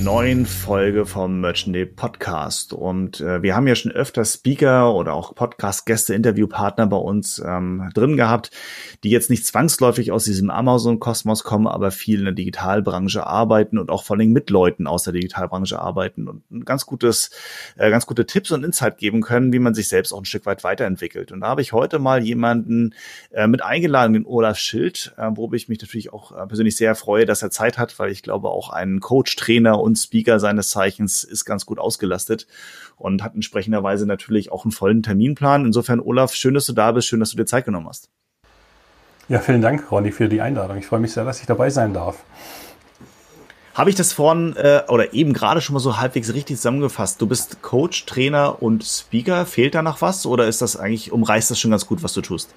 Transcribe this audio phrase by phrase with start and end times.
[0.00, 2.72] Neuen Folge vom Merchant Day Podcast.
[2.72, 7.90] Und äh, wir haben ja schon öfter Speaker oder auch Podcast-Gäste, Interviewpartner bei uns ähm,
[7.94, 8.50] drin gehabt,
[9.04, 13.90] die jetzt nicht zwangsläufig aus diesem Amazon-Kosmos kommen, aber viel in der Digitalbranche arbeiten und
[13.90, 17.30] auch vor allem mit Leuten aus der Digitalbranche arbeiten und ein ganz gutes,
[17.76, 20.46] äh, ganz gute Tipps und Insight geben können, wie man sich selbst auch ein Stück
[20.46, 21.32] weit weiterentwickelt.
[21.32, 22.94] Und da habe ich heute mal jemanden
[23.30, 26.94] äh, mit eingeladen, den Olaf Schild, äh, worüber ich mich natürlich auch äh, persönlich sehr
[26.94, 30.70] freue, dass er Zeit hat, weil ich glaube auch ein Coach, Trainer und Speaker seines
[30.70, 32.46] Zeichens ist ganz gut ausgelastet
[32.96, 35.66] und hat entsprechenderweise natürlich auch einen vollen Terminplan.
[35.66, 38.08] Insofern, Olaf, schön, dass du da bist, schön, dass du dir Zeit genommen hast.
[39.28, 40.78] Ja, vielen Dank, Ronny, für die Einladung.
[40.78, 42.24] Ich freue mich sehr, dass ich dabei sein darf.
[43.74, 47.20] Habe ich das vorhin äh, oder eben gerade schon mal so halbwegs richtig zusammengefasst?
[47.22, 49.46] Du bist Coach, Trainer und Speaker.
[49.46, 52.20] Fehlt da noch was oder ist das eigentlich, umreißt das schon ganz gut, was du
[52.20, 52.54] tust?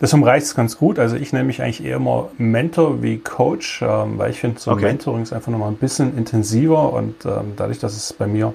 [0.00, 0.98] Das umreißt es ganz gut.
[0.98, 4.72] Also ich nenne mich eigentlich eher mal Mentor wie Coach, ähm, weil ich finde, so
[4.72, 4.86] okay.
[4.86, 8.54] Mentoring ist einfach nochmal ein bisschen intensiver und ähm, dadurch, dass es bei mir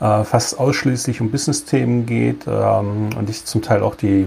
[0.00, 4.26] äh, fast ausschließlich um Business-Themen geht ähm, und ich zum Teil auch die,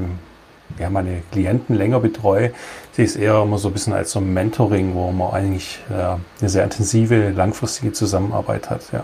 [0.79, 2.51] ja, meine Klienten länger betreue,
[2.91, 5.79] sehe ich es eher immer so ein bisschen als so ein Mentoring, wo man eigentlich
[5.89, 5.93] äh,
[6.39, 9.03] eine sehr intensive, langfristige Zusammenarbeit hat, ja.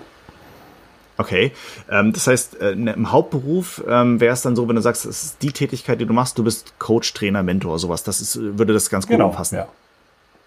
[1.21, 1.51] Okay,
[1.87, 5.23] ähm, das heißt, äh, im Hauptberuf ähm, wäre es dann so, wenn du sagst, es
[5.23, 8.01] ist die Tätigkeit, die du machst, du bist Coach, Trainer, Mentor, sowas.
[8.01, 9.57] Das ist, würde das ganz gut genau, umfassen.
[9.57, 9.67] Ja.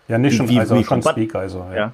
[0.08, 1.76] ja, nicht schon, wie, also wie schon Speaker, also ja.
[1.76, 1.92] ja.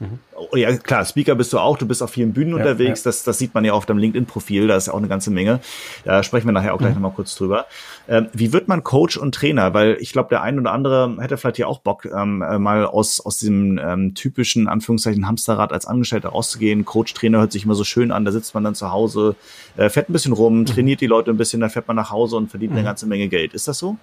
[0.00, 0.18] Mhm.
[0.34, 3.10] Oh, ja, klar, Speaker bist du auch, du bist auf vielen Bühnen ja, unterwegs, ja.
[3.10, 5.60] Das, das sieht man ja auf deinem LinkedIn-Profil, da ist ja auch eine ganze Menge.
[6.04, 7.02] Da sprechen wir nachher auch gleich mhm.
[7.02, 7.66] nochmal kurz drüber.
[8.08, 9.74] Ähm, wie wird man Coach und Trainer?
[9.74, 12.86] Weil ich glaube, der ein oder andere hätte vielleicht hier auch Bock, ähm, äh, mal
[12.86, 16.86] aus, aus diesem ähm, typischen, Anführungszeichen, Hamsterrad als Angestellter rauszugehen.
[16.86, 19.36] Coach, Trainer hört sich immer so schön an, da sitzt man dann zu Hause,
[19.76, 20.66] äh, fährt ein bisschen rum, mhm.
[20.66, 22.78] trainiert die Leute ein bisschen, dann fährt man nach Hause und verdient mhm.
[22.78, 23.52] eine ganze Menge Geld.
[23.52, 23.98] Ist das so?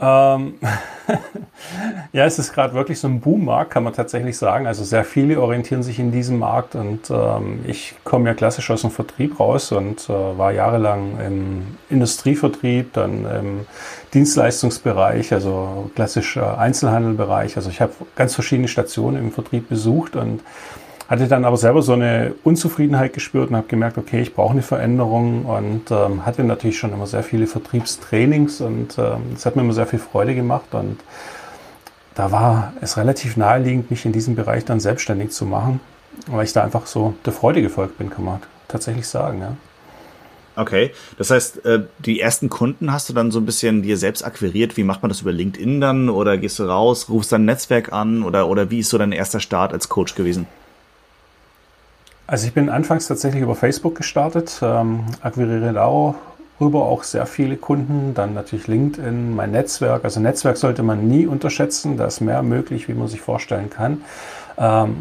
[0.00, 0.54] Ähm,
[2.12, 4.66] ja, es ist gerade wirklich so ein Boommarkt, kann man tatsächlich sagen.
[4.66, 8.80] Also sehr viele orientieren sich in diesem Markt und ähm, ich komme ja klassisch aus
[8.80, 13.66] dem Vertrieb raus und äh, war jahrelang im Industrievertrieb, dann im
[14.14, 17.56] Dienstleistungsbereich, also klassisch äh, Einzelhandelbereich.
[17.56, 20.40] Also ich habe ganz verschiedene Stationen im Vertrieb besucht und
[21.10, 24.62] hatte dann aber selber so eine Unzufriedenheit gespürt und habe gemerkt, okay, ich brauche eine
[24.62, 29.62] Veränderung und ähm, hatte natürlich schon immer sehr viele Vertriebstrainings und ähm, es hat mir
[29.62, 30.98] immer sehr viel Freude gemacht und
[32.14, 35.80] da war es relativ naheliegend, mich in diesem Bereich dann selbstständig zu machen,
[36.28, 38.38] weil ich da einfach so der Freude gefolgt bin, kann man
[38.68, 39.56] tatsächlich sagen, ja.
[40.54, 44.24] Okay, das heißt, äh, die ersten Kunden hast du dann so ein bisschen dir selbst
[44.24, 44.76] akquiriert.
[44.76, 46.08] Wie macht man das über LinkedIn dann?
[46.08, 48.24] Oder gehst du raus, rufst dein Netzwerk an?
[48.24, 50.46] Oder, oder wie ist so dein erster Start als Coach gewesen?
[52.30, 58.14] Also ich bin anfangs tatsächlich über Facebook gestartet, ähm, akquiriere darüber auch sehr viele Kunden,
[58.14, 60.04] dann natürlich LinkedIn, mein Netzwerk.
[60.04, 64.02] Also Netzwerk sollte man nie unterschätzen, da ist mehr möglich, wie man sich vorstellen kann.
[64.58, 65.00] Ähm,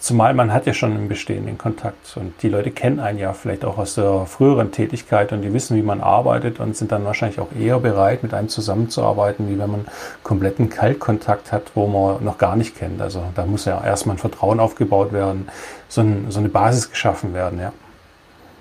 [0.00, 3.66] Zumal man hat ja schon einen bestehenden Kontakt und die Leute kennen einen ja vielleicht
[3.66, 7.38] auch aus der früheren Tätigkeit und die wissen, wie man arbeitet und sind dann wahrscheinlich
[7.38, 9.84] auch eher bereit, mit einem zusammenzuarbeiten, wie wenn man
[10.22, 13.02] kompletten Kaltkontakt hat, wo man noch gar nicht kennt.
[13.02, 15.48] Also da muss ja erstmal ein Vertrauen aufgebaut werden,
[15.90, 17.72] so, ein, so eine Basis geschaffen werden, ja.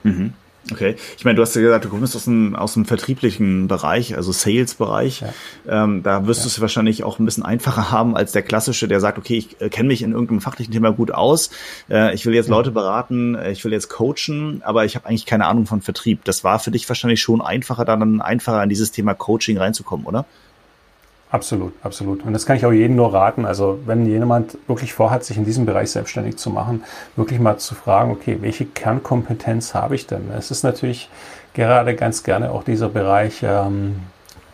[0.03, 0.34] Mhm.
[0.72, 4.16] Okay, ich meine, du hast ja gesagt, du kommst aus dem, aus dem vertrieblichen Bereich,
[4.16, 5.22] also Sales-Bereich.
[5.22, 5.84] Ja.
[5.84, 6.44] Ähm, da wirst ja.
[6.44, 9.62] du es wahrscheinlich auch ein bisschen einfacher haben als der klassische, der sagt, okay, ich
[9.62, 11.50] äh, kenne mich in irgendeinem fachlichen Thema gut aus,
[11.89, 15.25] äh, ich will jetzt Leute beraten, äh, ich will jetzt coachen, aber ich habe eigentlich
[15.25, 16.24] keine Ahnung von Vertrieb.
[16.25, 20.25] Das war für dich wahrscheinlich schon einfacher, dann einfacher an dieses Thema Coaching reinzukommen, oder?
[21.31, 22.25] Absolut, absolut.
[22.25, 23.45] Und das kann ich auch jedem nur raten.
[23.45, 26.83] Also wenn jemand wirklich vorhat, sich in diesem Bereich selbstständig zu machen,
[27.15, 30.31] wirklich mal zu fragen, okay, welche Kernkompetenz habe ich denn?
[30.35, 31.07] Es ist natürlich
[31.53, 33.99] gerade ganz gerne auch dieser Bereich ähm,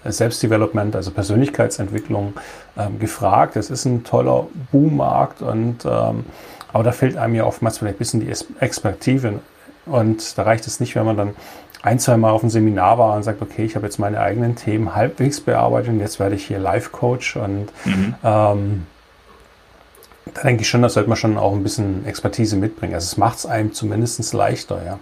[0.03, 2.33] Selbstdevelopment, also Persönlichkeitsentwicklung
[2.77, 3.55] ähm, gefragt.
[3.55, 6.25] Es ist ein toller Boommarkt und ähm,
[6.73, 9.39] aber da fehlt einem ja oftmals vielleicht ein bisschen die Expertise.
[9.85, 11.35] Und da reicht es nicht, wenn man dann
[11.85, 14.55] ein, zwei Mal auf dem Seminar war und sagt, okay, ich habe jetzt meine eigenen
[14.55, 18.15] Themen halbwegs bearbeitet und jetzt werde ich hier Life-Coach und mhm.
[18.23, 18.87] ähm,
[20.33, 22.95] da denke ich schon, da sollte man schon auch ein bisschen Expertise mitbringen.
[22.95, 24.99] Also es macht es einem zumindest leichter, ja.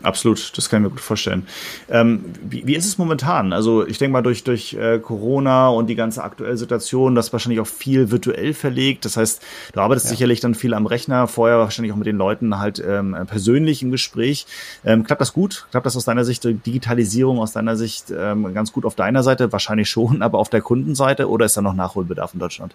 [0.00, 1.46] Absolut, das kann ich mir gut vorstellen.
[1.90, 3.52] Ähm, wie, wie, ist es momentan?
[3.52, 7.58] Also ich denke mal durch, durch äh, Corona und die ganze aktuelle Situation, das wahrscheinlich
[7.58, 9.04] auch viel virtuell verlegt.
[9.04, 9.42] Das heißt,
[9.72, 10.10] du arbeitest ja.
[10.10, 13.90] sicherlich dann viel am Rechner, vorher wahrscheinlich auch mit den Leuten halt ähm, persönlich im
[13.90, 14.46] Gespräch.
[14.84, 15.66] Ähm, klappt das gut?
[15.72, 19.50] Klappt das aus deiner Sicht, Digitalisierung aus deiner Sicht ähm, ganz gut auf deiner Seite?
[19.52, 22.72] Wahrscheinlich schon, aber auf der Kundenseite oder ist da noch Nachholbedarf in Deutschland?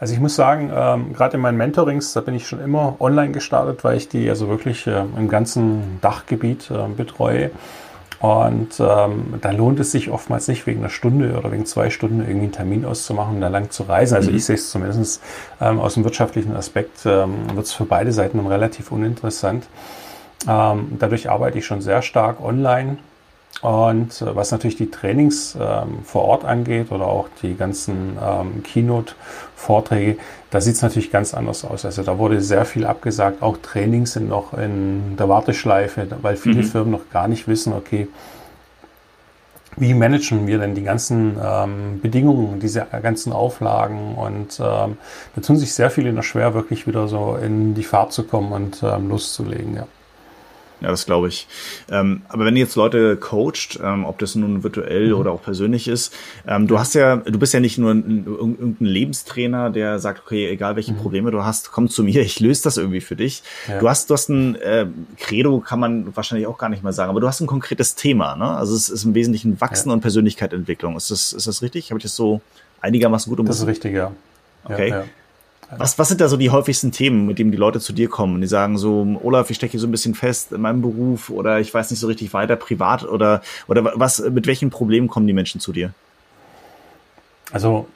[0.00, 3.32] Also ich muss sagen, ähm, gerade in meinen Mentorings, da bin ich schon immer online
[3.32, 7.50] gestartet, weil ich die also wirklich äh, im ganzen Dachgebiet äh, betreue.
[8.20, 12.20] Und ähm, da lohnt es sich oftmals nicht, wegen einer Stunde oder wegen zwei Stunden
[12.20, 14.16] irgendwie einen Termin auszumachen und da lang zu reisen.
[14.16, 14.36] Also mhm.
[14.36, 15.22] ich sehe es zumindest
[15.60, 19.66] ähm, aus dem wirtschaftlichen Aspekt, ähm, wird es für beide Seiten relativ uninteressant.
[20.48, 22.98] Ähm, dadurch arbeite ich schon sehr stark online
[23.60, 28.62] und äh, was natürlich die Trainings ähm, vor Ort angeht oder auch die ganzen ähm,
[28.62, 30.18] Keynote-Vorträge,
[30.50, 31.84] da sieht es natürlich ganz anders aus.
[31.84, 33.42] Also da wurde sehr viel abgesagt.
[33.42, 36.66] Auch Trainings sind noch in der Warteschleife, weil viele mhm.
[36.66, 38.08] Firmen noch gar nicht wissen, okay,
[39.76, 44.14] wie managen wir denn die ganzen ähm, Bedingungen, diese ganzen Auflagen?
[44.14, 44.98] Und ähm,
[45.34, 48.52] da tun sich sehr viele noch schwer, wirklich wieder so in die Fahrt zu kommen
[48.52, 49.76] und ähm, loszulegen.
[49.76, 49.86] Ja.
[50.80, 51.48] Ja, das glaube ich.
[51.90, 55.14] Ähm, aber wenn ihr jetzt Leute coacht, ähm, ob das nun virtuell mhm.
[55.14, 56.14] oder auch persönlich ist,
[56.46, 60.48] ähm, du hast ja, du bist ja nicht nur ein, irgendein Lebenstrainer, der sagt, okay,
[60.48, 60.98] egal welche mhm.
[60.98, 63.42] Probleme du hast, komm zu mir, ich löse das irgendwie für dich.
[63.66, 63.80] Ja.
[63.80, 64.86] Du hast, du hast ein äh,
[65.16, 68.36] Credo, kann man wahrscheinlich auch gar nicht mal sagen, aber du hast ein konkretes Thema,
[68.36, 68.48] ne?
[68.48, 69.94] Also es ist im Wesentlichen Wachsen ja.
[69.94, 70.96] und Persönlichkeitsentwicklung.
[70.96, 71.90] Ist das, ist das richtig?
[71.90, 72.40] Habe ich das so
[72.80, 73.62] einigermaßen gut umgesetzt?
[73.62, 74.12] Das ist richtig, ja.
[74.64, 74.90] Okay.
[74.90, 75.04] Ja,
[75.76, 78.40] was, was sind da so die häufigsten Themen, mit denen die Leute zu dir kommen?
[78.40, 81.60] Die sagen so, Olaf, ich stecke hier so ein bisschen fest in meinem Beruf oder
[81.60, 85.34] ich weiß nicht so richtig weiter, privat oder, oder was, mit welchen Problemen kommen die
[85.34, 85.92] Menschen zu dir?
[87.52, 87.86] Also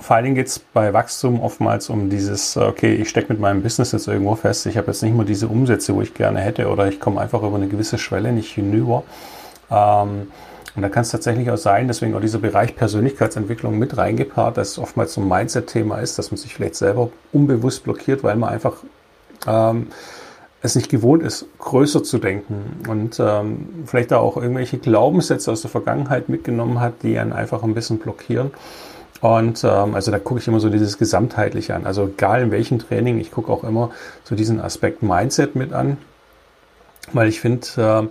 [0.00, 3.62] vor allen Dingen geht es bei Wachstum oftmals um dieses, okay, ich stecke mit meinem
[3.62, 6.68] Business jetzt irgendwo fest, ich habe jetzt nicht mehr diese Umsätze, wo ich gerne hätte
[6.68, 9.02] oder ich komme einfach über eine gewisse Schwelle nicht hinüber.
[9.70, 10.28] Ähm,
[10.78, 14.68] und da kann es tatsächlich auch sein, deswegen auch dieser Bereich Persönlichkeitsentwicklung mit reingepaart, dass
[14.68, 18.50] es oftmals so ein Mindset-Thema ist, dass man sich vielleicht selber unbewusst blockiert, weil man
[18.50, 18.74] einfach
[19.48, 19.88] ähm,
[20.62, 25.62] es nicht gewohnt ist, größer zu denken und ähm, vielleicht da auch irgendwelche Glaubenssätze aus
[25.62, 28.52] der Vergangenheit mitgenommen hat, die einen einfach ein bisschen blockieren.
[29.20, 31.86] Und ähm, also da gucke ich immer so dieses Gesamtheitliche an.
[31.86, 33.90] Also egal in welchem Training, ich gucke auch immer
[34.22, 35.96] so diesen Aspekt Mindset mit an,
[37.14, 38.02] weil ich finde, äh,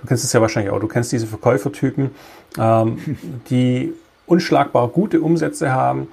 [0.00, 2.10] du kennst es ja wahrscheinlich auch, du kennst diese Verkäufertypen,
[2.58, 2.98] ähm,
[3.50, 3.92] die
[4.26, 6.08] unschlagbar gute Umsätze haben,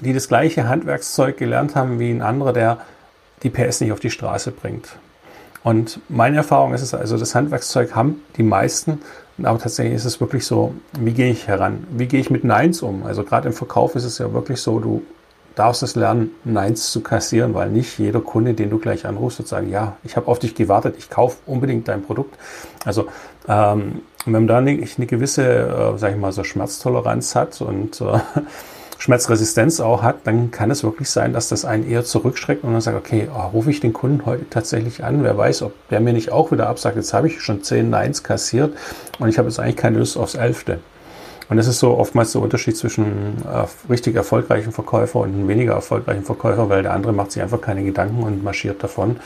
[0.00, 2.78] die das gleiche Handwerkszeug gelernt haben wie ein anderer, der
[3.42, 4.88] die PS nicht auf die Straße bringt.
[5.62, 9.02] Und meine Erfahrung ist es also, das Handwerkszeug haben die meisten,
[9.42, 11.86] aber tatsächlich ist es wirklich so, wie gehe ich heran?
[11.90, 13.04] Wie gehe ich mit Neins um?
[13.04, 15.02] Also gerade im Verkauf ist es ja wirklich so, du
[15.54, 19.48] darfst es lernen, Neins zu kassieren, weil nicht jeder Kunde, den du gleich anrufst, wird
[19.48, 22.36] sagen, ja, ich habe auf dich gewartet, ich kaufe unbedingt dein Produkt.
[22.84, 23.06] Also
[23.48, 28.00] ähm, wenn man da eine, eine gewisse, äh, sag ich mal, so Schmerztoleranz hat und
[28.00, 28.18] äh,
[28.98, 32.82] Schmerzresistenz auch hat, dann kann es wirklich sein, dass das einen eher zurückschreckt und dann
[32.82, 35.24] sagt, okay, oh, rufe ich den Kunden heute tatsächlich an?
[35.24, 38.22] Wer weiß, ob der mir nicht auch wieder absagt, jetzt habe ich schon zehn Neins
[38.22, 38.76] kassiert
[39.18, 40.80] und ich habe jetzt eigentlich keine Lust aufs Elfte.
[41.50, 45.74] Und das ist so oftmals der Unterschied zwischen äh, richtig erfolgreichen Verkäufer und einem weniger
[45.74, 49.16] erfolgreichen Verkäufer, weil der andere macht sich einfach keine Gedanken und marschiert davon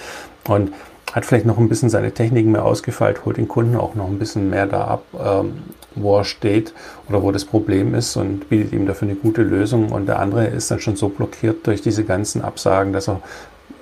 [0.48, 0.72] und
[1.12, 4.18] hat vielleicht noch ein bisschen seine Techniken mehr ausgefeilt, holt den Kunden auch noch ein
[4.18, 5.58] bisschen mehr da ab, ähm,
[5.94, 6.72] wo er steht
[7.08, 9.92] oder wo das Problem ist und bietet ihm dafür eine gute Lösung.
[9.92, 13.20] Und der andere ist dann schon so blockiert durch diese ganzen Absagen, dass er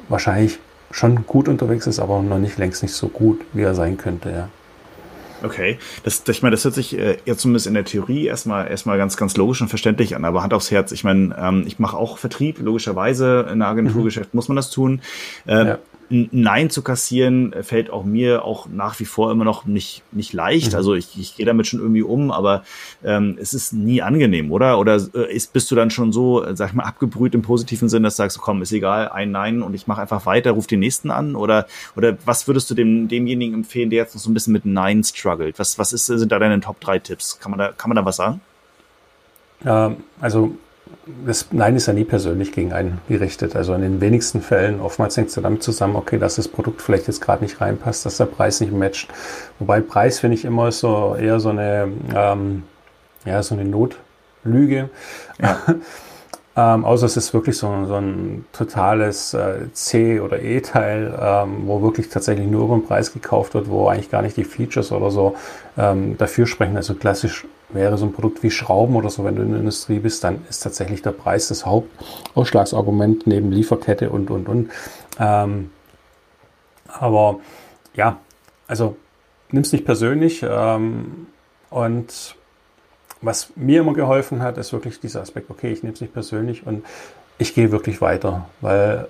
[0.09, 0.59] wahrscheinlich
[0.91, 4.31] schon gut unterwegs ist, aber noch nicht längst nicht so gut, wie er sein könnte.
[4.31, 4.49] Ja.
[5.43, 8.99] Okay, das, ich meine, das hört sich äh, jetzt zumindest in der Theorie erstmal erstmal
[8.99, 10.93] ganz ganz logisch und verständlich an, aber Hand aufs Herz.
[10.93, 14.39] Ich meine, ähm, ich mache auch Vertrieb logischerweise in der Agenturgeschäft mhm.
[14.39, 15.01] muss man das tun.
[15.47, 15.79] Äh, ja.
[16.13, 20.73] Nein zu kassieren fällt auch mir auch nach wie vor immer noch nicht, nicht leicht.
[20.73, 20.77] Mhm.
[20.77, 22.65] Also ich, ich gehe damit schon irgendwie um, aber
[23.03, 24.79] ähm, es ist nie angenehm, oder?
[24.79, 28.03] Oder äh, ist, bist du dann schon so, sag ich mal, abgebrüht im positiven Sinn,
[28.03, 30.81] dass du sagst, komm, ist egal, ein Nein und ich mache einfach weiter, ruf den
[30.81, 31.35] nächsten an?
[31.35, 31.67] Oder,
[31.97, 35.03] oder was würdest du dem, demjenigen empfehlen, der jetzt noch so ein bisschen mit Nein
[35.03, 35.59] struggelt?
[35.59, 37.41] Was, was ist, sind da deine Top 3 Tipps?
[37.41, 38.41] Kann man da, kann man da was sagen?
[39.65, 40.57] Ähm, also
[41.27, 43.57] das Nein ist ja nie persönlich gegen einen gerichtet.
[43.57, 47.07] Also in den wenigsten Fällen, oftmals hängt es damit zusammen, okay, dass das Produkt vielleicht
[47.07, 49.09] jetzt gerade nicht reinpasst, dass der Preis nicht matcht.
[49.59, 52.65] Wobei Preis finde ich immer so eher so eine, ähm,
[53.25, 54.91] ja, so eine Notlüge.
[55.41, 55.59] Ja.
[56.55, 61.81] ähm, außer es ist wirklich so, so ein totales äh, C- oder E-Teil, ähm, wo
[61.81, 65.11] wirklich tatsächlich nur über den Preis gekauft wird, wo eigentlich gar nicht die Features oder
[65.11, 65.35] so
[65.79, 66.77] ähm, dafür sprechen.
[66.77, 69.99] Also klassisch wäre so ein Produkt wie Schrauben oder so, wenn du in der Industrie
[69.99, 74.71] bist, dann ist tatsächlich der Preis das Hauptausschlagsargument neben Lieferkette und, und, und.
[75.19, 75.71] Ähm,
[76.87, 77.41] aber
[77.95, 78.19] ja,
[78.67, 78.97] also
[79.51, 80.45] nimm es nicht persönlich.
[80.47, 81.29] Ähm,
[81.71, 82.37] und
[83.23, 86.67] was mir immer geholfen hat, ist wirklich dieser Aspekt, okay, ich nehme es nicht persönlich
[86.67, 86.85] und
[87.39, 89.09] ich gehe wirklich weiter, weil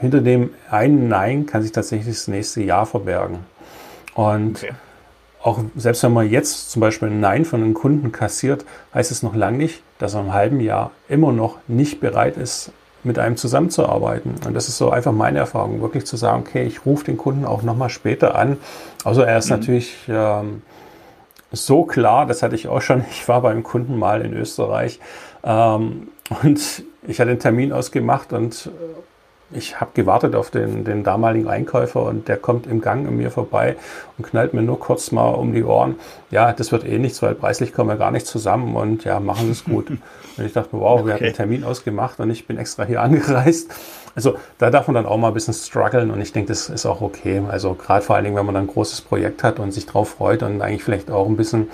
[0.00, 3.38] hinter dem einen Nein kann sich tatsächlich das nächste Jahr verbergen.
[4.14, 4.72] Und okay.
[5.42, 9.22] auch selbst wenn man jetzt zum Beispiel ein Nein von einem Kunden kassiert, heißt es
[9.22, 12.72] noch lange nicht, dass er im halben Jahr immer noch nicht bereit ist,
[13.04, 14.34] mit einem zusammenzuarbeiten.
[14.46, 17.44] Und das ist so einfach meine Erfahrung, wirklich zu sagen, okay, ich rufe den Kunden
[17.44, 18.56] auch nochmal später an.
[19.04, 19.56] Also er ist mhm.
[19.56, 20.62] natürlich ähm,
[21.54, 25.00] so klar, das hatte ich auch schon, ich war beim Kunden mal in Österreich
[25.42, 26.08] ähm,
[26.42, 28.70] und ich hatte einen Termin ausgemacht und
[29.54, 33.30] ich habe gewartet auf den, den damaligen Einkäufer und der kommt im Gang an mir
[33.30, 33.76] vorbei
[34.18, 35.96] und knallt mir nur kurz mal um die Ohren.
[36.30, 39.50] Ja, das wird eh nichts, weil preislich kommen wir gar nicht zusammen und ja, machen
[39.50, 39.90] es gut.
[39.90, 40.00] und
[40.44, 41.06] ich dachte, wow, okay.
[41.06, 43.72] wir hatten einen Termin ausgemacht und ich bin extra hier angereist.
[44.14, 46.86] Also da darf man dann auch mal ein bisschen strugglen und ich denke, das ist
[46.86, 47.42] auch okay.
[47.48, 50.10] Also gerade vor allen Dingen, wenn man dann ein großes Projekt hat und sich drauf
[50.10, 51.70] freut und eigentlich vielleicht auch ein bisschen,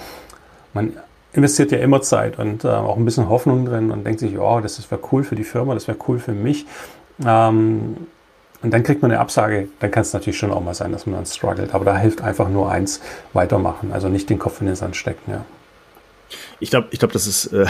[0.73, 0.95] man
[1.33, 4.61] investiert ja immer Zeit und äh, auch ein bisschen Hoffnung drin und denkt sich, ja,
[4.61, 6.67] das wäre cool für die Firma, das wäre cool für mich.
[7.25, 7.97] Ähm,
[8.63, 11.07] und dann kriegt man eine Absage, dann kann es natürlich schon auch mal sein, dass
[11.07, 11.75] man dann struggelt.
[11.75, 13.01] Aber da hilft einfach nur eins,
[13.33, 13.91] weitermachen.
[13.93, 15.45] Also nicht den Kopf in den Sand stecken, ja.
[16.61, 17.67] Ich glaube, ich glaube, das ist äh,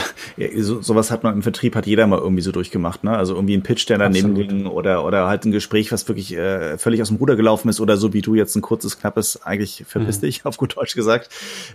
[0.61, 3.17] so, sowas hat man im Vertrieb hat jeder mal irgendwie so durchgemacht, ne?
[3.17, 4.49] Also irgendwie ein Pitch, der daneben Absolut.
[4.49, 7.81] ging oder oder halt ein Gespräch, was wirklich äh, völlig aus dem Ruder gelaufen ist
[7.81, 10.27] oder so wie du jetzt ein kurzes knappes eigentlich verpiss mhm.
[10.27, 11.31] dich auf gut Deutsch gesagt.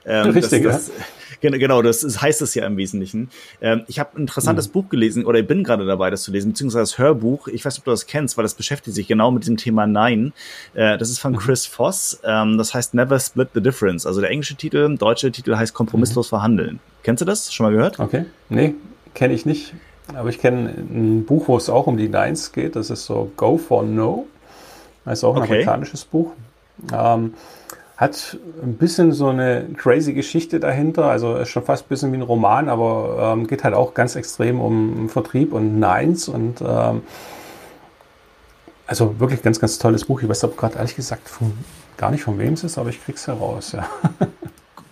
[0.05, 0.91] Ähm, Richtig, das, das,
[1.41, 1.49] ja.
[1.49, 3.29] Genau, das ist, heißt es ja im Wesentlichen.
[3.61, 4.71] Ähm, ich habe ein interessantes mhm.
[4.73, 7.47] Buch gelesen oder ich bin gerade dabei, das zu lesen, beziehungsweise das Hörbuch.
[7.47, 9.87] Ich weiß nicht, ob du das kennst, weil das beschäftigt sich genau mit diesem Thema
[9.87, 10.33] Nein.
[10.73, 11.37] Äh, das ist von mhm.
[11.37, 12.19] Chris Voss.
[12.23, 14.05] Ähm, das heißt Never Split the Difference.
[14.05, 16.29] Also der englische Titel, deutsche Titel heißt Kompromisslos mhm.
[16.29, 16.79] verhandeln.
[17.05, 17.53] Kennst du das?
[17.53, 17.99] Schon mal gehört?
[17.99, 18.25] Okay.
[18.49, 18.73] Nee,
[19.13, 19.75] kenne ich nicht.
[20.15, 22.75] Aber ich kenne ein Buch, wo es auch um die Nines geht.
[22.75, 24.25] Das ist so Go for No.
[25.05, 25.51] Das ist auch ein okay.
[25.51, 26.31] amerikanisches Buch.
[26.91, 27.35] Ähm,
[27.95, 31.05] hat ein bisschen so eine crazy Geschichte dahinter.
[31.05, 34.15] Also ist schon fast ein bisschen wie ein Roman, aber ähm, geht halt auch ganz
[34.15, 37.03] extrem um Vertrieb und Nines und ähm,
[38.87, 40.23] also wirklich ganz, ganz tolles Buch.
[40.23, 41.53] Ich weiß aber gerade ehrlich gesagt von,
[41.97, 43.87] gar nicht von wem es ist, aber ich krieg's heraus, ja.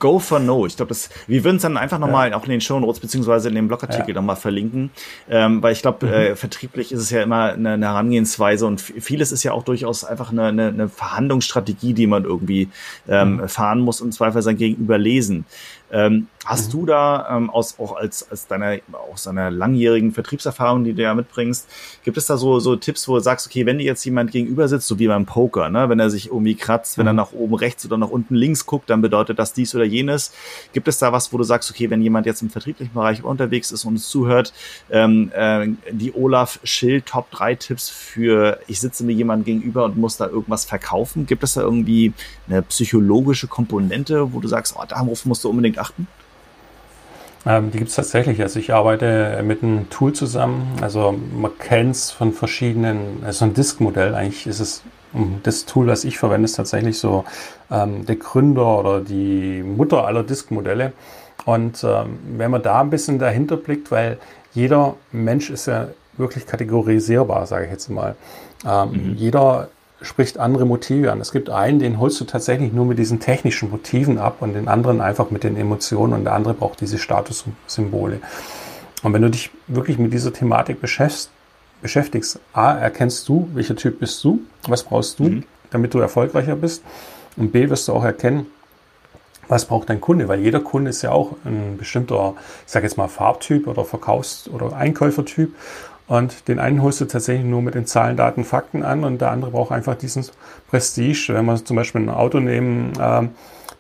[0.04, 0.66] Go for No.
[0.66, 2.36] Ich glaube, das, wir würden es dann einfach nochmal ja.
[2.36, 4.16] auch in den Show Notes beziehungsweise in dem Blogartikel ja.
[4.16, 4.92] nochmal verlinken,
[5.30, 6.12] ähm, weil ich glaube, mhm.
[6.12, 10.04] äh, vertrieblich ist es ja immer eine, eine Herangehensweise und vieles ist ja auch durchaus
[10.04, 12.68] einfach eine, eine, eine Verhandlungsstrategie, die man irgendwie
[13.08, 13.48] ähm, mhm.
[13.48, 15.46] fahren muss und im Zweifel sein Gegenüber lesen.
[15.94, 16.80] Ähm, hast mhm.
[16.80, 18.80] du da ähm, aus, auch als, als deiner,
[19.12, 21.68] aus deiner langjährigen Vertriebserfahrung, die du ja mitbringst,
[22.04, 24.68] gibt es da so, so Tipps, wo du sagst, okay, wenn dir jetzt jemand gegenüber
[24.68, 27.02] sitzt, so wie beim Poker, ne, wenn er sich irgendwie kratzt, mhm.
[27.02, 27.18] wenn er mhm.
[27.18, 30.34] nach oben rechts oder nach unten links guckt, dann bedeutet das dies oder jenes.
[30.74, 33.72] Gibt es da was, wo du sagst, okay, wenn jemand jetzt im vertrieblichen Bereich unterwegs
[33.72, 34.52] ist und uns zuhört,
[34.90, 39.96] ähm, äh, die Olaf Schill Top 3 Tipps für, ich sitze mir jemand gegenüber und
[39.96, 41.28] muss da irgendwas verkaufen.
[41.28, 42.14] Gibt es da irgendwie
[42.48, 46.08] eine psychologische Komponente, wo du sagst, oh, darauf musst du unbedingt achten?
[47.46, 48.42] Ähm, die gibt es tatsächlich.
[48.42, 50.78] Also ich arbeite mit einem Tool zusammen.
[50.82, 54.16] Also man kennt es von verschiedenen, also ein Disk-Modell.
[54.16, 54.84] Eigentlich ist es
[55.44, 57.24] das Tool, was ich verwende, ist tatsächlich so
[57.70, 60.94] ähm, der Gründer oder die Mutter aller Disk-Modelle.
[61.46, 64.18] Und ähm, wenn man da ein bisschen dahinter blickt, weil
[64.54, 68.16] jeder Mensch ist ja wirklich kategorisierbar, sage ich jetzt mal.
[68.66, 69.16] Ähm, mhm.
[69.16, 69.70] Jeder
[70.04, 71.20] spricht andere Motive an.
[71.20, 74.68] Es gibt einen, den holst du tatsächlich nur mit diesen technischen Motiven ab und den
[74.68, 78.20] anderen einfach mit den Emotionen und der andere braucht diese Statussymbole.
[79.02, 81.32] Und wenn du dich wirklich mit dieser Thematik beschäftigst,
[81.82, 85.44] beschäftigst, A, erkennst du, welcher Typ bist du, was brauchst du, mhm.
[85.70, 86.84] damit du erfolgreicher bist
[87.36, 88.48] und B, wirst du auch erkennen,
[89.50, 92.98] was braucht dein Kunde, weil jeder Kunde ist ja auch ein bestimmter, ich sage jetzt
[92.98, 95.54] mal Farbtyp oder Verkaufs- oder Einkäufertyp
[96.08, 99.32] und den einen holst du tatsächlich nur mit den Zahlen, Daten, Fakten an und der
[99.32, 100.26] andere braucht einfach diesen
[100.70, 101.34] Prestige.
[101.34, 103.28] Wenn wir zum Beispiel ein Auto nehmen, äh,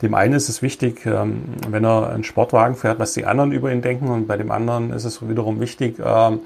[0.01, 3.71] dem einen ist es wichtig, ähm, wenn er einen Sportwagen fährt, was die anderen über
[3.71, 6.37] ihn denken und bei dem anderen ist es wiederum wichtig, äh,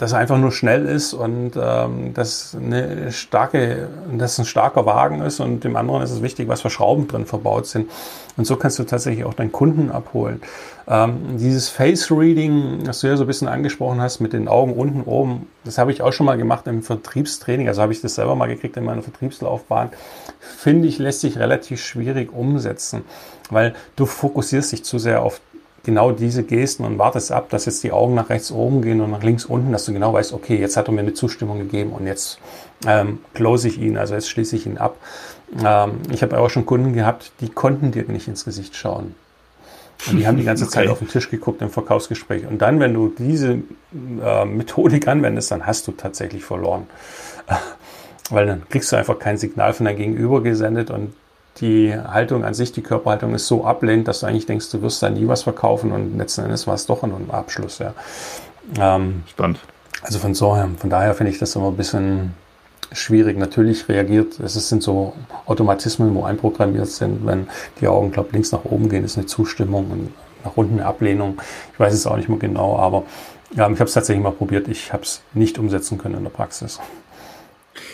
[0.00, 5.20] dass er einfach nur schnell ist und ähm, dass eine starke, dass ein starker Wagen
[5.20, 7.90] ist und dem anderen ist es wichtig, was für Schrauben drin verbaut sind.
[8.38, 10.40] Und so kannst du tatsächlich auch deinen Kunden abholen.
[10.88, 14.72] Ähm, dieses Face Reading, das du ja so ein bisschen angesprochen hast, mit den Augen
[14.72, 17.68] unten oben, das habe ich auch schon mal gemacht im Vertriebstraining.
[17.68, 19.90] Also habe ich das selber mal gekriegt in meiner Vertriebslaufbahn.
[20.38, 23.02] Finde ich, lässt sich relativ schwierig umsetzen,
[23.50, 25.42] weil du fokussierst dich zu sehr auf
[25.84, 29.10] genau diese Gesten und wartest ab, dass jetzt die Augen nach rechts oben gehen und
[29.10, 31.92] nach links unten, dass du genau weißt, okay, jetzt hat er mir eine Zustimmung gegeben
[31.92, 32.38] und jetzt
[32.86, 34.96] ähm, close ich ihn, also jetzt schließe ich ihn ab.
[35.64, 39.14] Ähm, ich habe auch schon Kunden gehabt, die konnten dir nicht ins Gesicht schauen.
[40.08, 40.72] Und die haben die ganze okay.
[40.72, 42.46] Zeit auf den Tisch geguckt im Verkaufsgespräch.
[42.46, 43.58] Und dann, wenn du diese
[43.92, 46.86] äh, Methodik anwendest, dann hast du tatsächlich verloren.
[48.30, 51.12] weil dann kriegst du einfach kein Signal von deinem Gegenüber gesendet und
[51.58, 55.02] die Haltung an sich, die Körperhaltung ist so ablehnend, dass du eigentlich denkst, du wirst
[55.02, 57.78] da nie was verkaufen und letzten Endes war es doch ein Abschluss.
[57.78, 57.94] Ja.
[58.78, 59.58] Ähm, Spannend.
[60.02, 62.34] Also von, so, von daher finde ich das immer ein bisschen
[62.92, 63.38] schwierig.
[63.38, 65.14] Natürlich reagiert, es sind so
[65.46, 67.48] Automatismen, wo einprogrammiert sind, wenn
[67.80, 70.14] die Augen, glaube links nach oben gehen, ist eine Zustimmung und
[70.44, 71.40] nach unten eine Ablehnung.
[71.72, 73.04] Ich weiß es auch nicht mehr genau, aber
[73.54, 74.68] ja, ich habe es tatsächlich mal probiert.
[74.68, 76.80] Ich habe es nicht umsetzen können in der Praxis.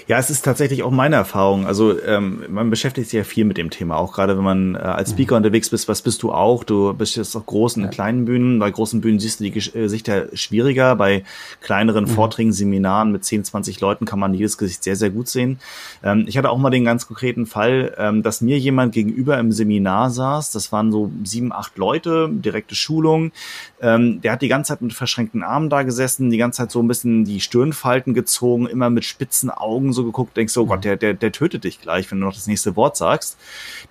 [0.09, 1.67] Ja, es ist tatsächlich auch meine Erfahrung.
[1.67, 4.79] Also ähm, man beschäftigt sich ja viel mit dem Thema, auch gerade wenn man äh,
[4.79, 5.39] als Speaker mhm.
[5.39, 5.89] unterwegs bist.
[5.89, 6.63] Was bist du auch?
[6.63, 7.93] Du bist jetzt auf großen und ja.
[7.93, 8.61] kleinen Bühnen.
[8.61, 10.95] Bei großen Bühnen siehst du die Gesichter schwieriger.
[10.95, 11.25] Bei
[11.61, 12.09] kleineren mhm.
[12.09, 15.59] Vorträgen, Seminaren mit 10, 20 Leuten kann man jedes Gesicht sehr, sehr gut sehen.
[16.05, 19.51] Ähm, ich hatte auch mal den ganz konkreten Fall, ähm, dass mir jemand gegenüber im
[19.51, 20.53] Seminar saß.
[20.53, 23.33] Das waren so sieben, acht Leute, direkte Schulung.
[23.81, 26.83] Ähm, der hat die ganze Zeit mit verschränkten Armen da gesessen, die ganze Zeit so
[26.83, 30.85] ein bisschen die Stirnfalten gezogen, immer mit spitzen Augen so geguckt, denkst so, oh Gott,
[30.85, 33.37] der, der, der tötet dich gleich, wenn du noch das nächste Wort sagst.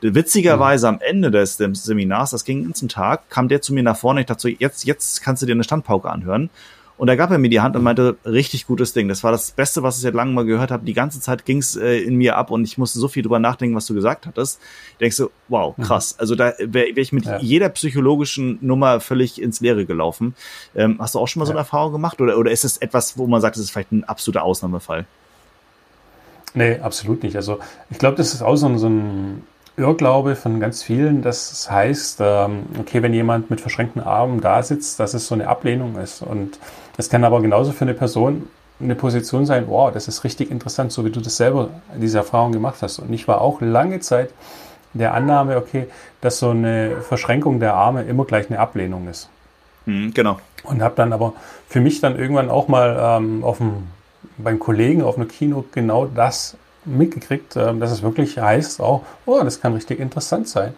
[0.01, 3.97] Witzigerweise am Ende des, des Seminars, das ging einen Tag, kam der zu mir nach
[3.97, 6.49] vorne, ich dachte so, jetzt, jetzt kannst du dir eine Standpauke anhören.
[6.97, 9.09] Und da gab er mir die Hand und meinte, richtig gutes Ding.
[9.09, 10.85] Das war das Beste, was ich seit langem mal gehört habe.
[10.85, 13.75] Die ganze Zeit ging's äh, in mir ab und ich musste so viel drüber nachdenken,
[13.75, 14.61] was du gesagt hattest.
[15.01, 15.83] Denkst du, wow, mhm.
[15.83, 16.15] krass.
[16.17, 17.39] Also da wäre wär ich mit ja.
[17.39, 20.35] jeder psychologischen Nummer völlig ins Leere gelaufen.
[20.73, 21.47] Ähm, hast du auch schon mal ja.
[21.47, 22.21] so eine Erfahrung gemacht?
[22.21, 25.05] Oder, oder ist es etwas, wo man sagt, es ist vielleicht ein absoluter Ausnahmefall?
[26.53, 27.35] Nee, absolut nicht.
[27.35, 27.59] Also
[27.89, 29.43] ich glaube, das ist auch so ein, so ein
[29.77, 34.63] Irrglaube von ganz vielen, dass es heißt, ähm, okay, wenn jemand mit verschränkten Armen da
[34.63, 36.21] sitzt, dass es so eine Ablehnung ist.
[36.21, 36.59] Und
[36.97, 38.47] das kann aber genauso für eine Person
[38.79, 42.51] eine Position sein, wow, das ist richtig interessant, so wie du das selber, diese Erfahrung
[42.51, 42.99] gemacht hast.
[42.99, 44.31] Und ich war auch lange Zeit
[44.93, 45.87] der Annahme, okay,
[46.21, 49.29] dass so eine Verschränkung der Arme immer gleich eine Ablehnung ist.
[49.85, 50.39] Mhm, genau.
[50.63, 51.33] Und habe dann aber
[51.67, 53.87] für mich dann irgendwann auch mal ähm, auf dem
[54.37, 59.41] beim Kollegen auf einer Kino genau das mitgekriegt, äh, dass es wirklich heißt auch, oh,
[59.43, 60.73] das kann richtig interessant sein.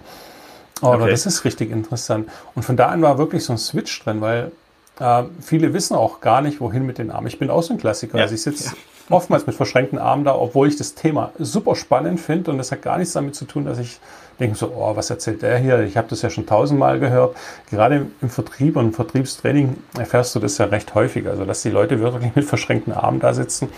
[0.81, 1.11] Oder okay.
[1.11, 2.29] das ist richtig interessant.
[2.55, 4.51] Und von da an war wirklich so ein Switch drin, weil
[4.99, 7.27] äh, viele wissen auch gar nicht, wohin mit den Armen.
[7.27, 8.17] Ich bin auch so ein Klassiker.
[8.17, 8.23] Ja.
[8.23, 8.71] Also ich sitze ja.
[9.15, 12.81] oftmals mit verschränkten Armen da, obwohl ich das Thema super spannend finde und das hat
[12.81, 13.99] gar nichts damit zu tun, dass ich
[14.39, 15.79] denke so, oh, was erzählt der hier?
[15.81, 17.35] Ich habe das ja schon tausendmal gehört.
[17.69, 21.27] Gerade im Vertrieb und im Vertriebstraining erfährst du das ja recht häufig.
[21.27, 23.69] Also, dass die Leute wirklich mit verschränkten Armen da sitzen.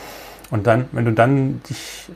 [0.52, 2.10] Und dann, wenn du dann dich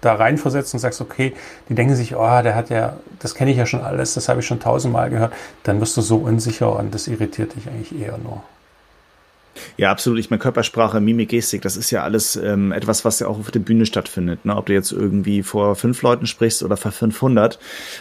[0.00, 1.32] da reinversetzt und sagst, okay,
[1.68, 4.40] die denken sich, oh, der hat ja, das kenne ich ja schon alles, das habe
[4.40, 5.32] ich schon tausendmal gehört,
[5.64, 8.42] dann wirst du so unsicher und das irritiert dich eigentlich eher nur.
[9.76, 10.18] Ja, absolut.
[10.18, 13.50] Ich meine, Körpersprache, Mimik, Gestik, das ist ja alles ähm, etwas, was ja auch auf
[13.50, 14.44] der Bühne stattfindet.
[14.44, 14.56] Ne?
[14.56, 17.58] Ob du jetzt irgendwie vor fünf Leuten sprichst oder vor 500,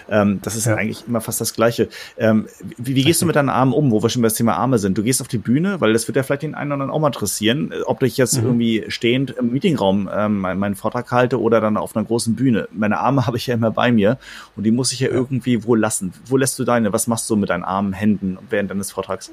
[0.10, 0.76] ähm, das ist ja.
[0.76, 1.89] eigentlich immer fast das Gleiche.
[2.18, 4.56] Ähm, wie, wie gehst du mit deinen Armen um, wo wir schon bei das Thema
[4.56, 4.98] Arme sind?
[4.98, 7.00] Du gehst auf die Bühne, weil das wird ja vielleicht den einen oder anderen auch
[7.00, 8.46] mal interessieren, ob ich jetzt mhm.
[8.46, 12.68] irgendwie stehend im Meetingraum ähm, meinen Vortrag halte oder dann auf einer großen Bühne.
[12.72, 14.18] Meine Arme habe ich ja immer bei mir
[14.56, 15.13] und die muss ich ja, ja.
[15.13, 16.13] irgendwie wo lassen.
[16.26, 16.94] Wo lässt du deine?
[16.94, 19.32] Was machst du mit deinen Armen, Händen während deines Vortrags?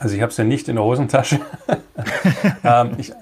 [0.00, 1.40] Also ich habe es ja nicht in der Hosentasche.
[2.64, 3.12] ähm, ich,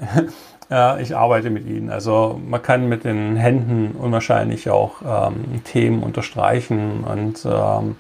[0.71, 1.91] äh, ich arbeite mit ihnen.
[1.91, 7.97] Also man kann mit den Händen unwahrscheinlich auch ähm, Themen unterstreichen und ähm,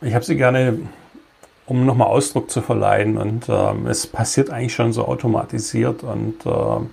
[0.00, 0.78] ich habe sie gerne,
[1.66, 6.90] um nochmal Ausdruck zu verleihen und ähm, es passiert eigentlich schon so automatisiert und ähm,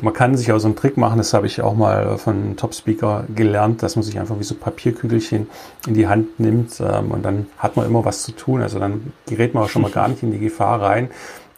[0.00, 2.74] man kann sich auch so einen Trick machen, das habe ich auch mal von Top
[2.74, 5.48] Speaker gelernt, dass man sich einfach wie so Papierkügelchen
[5.86, 8.62] in die Hand nimmt ähm, und dann hat man immer was zu tun.
[8.62, 11.10] Also dann gerät man auch schon mal gar nicht in die Gefahr rein,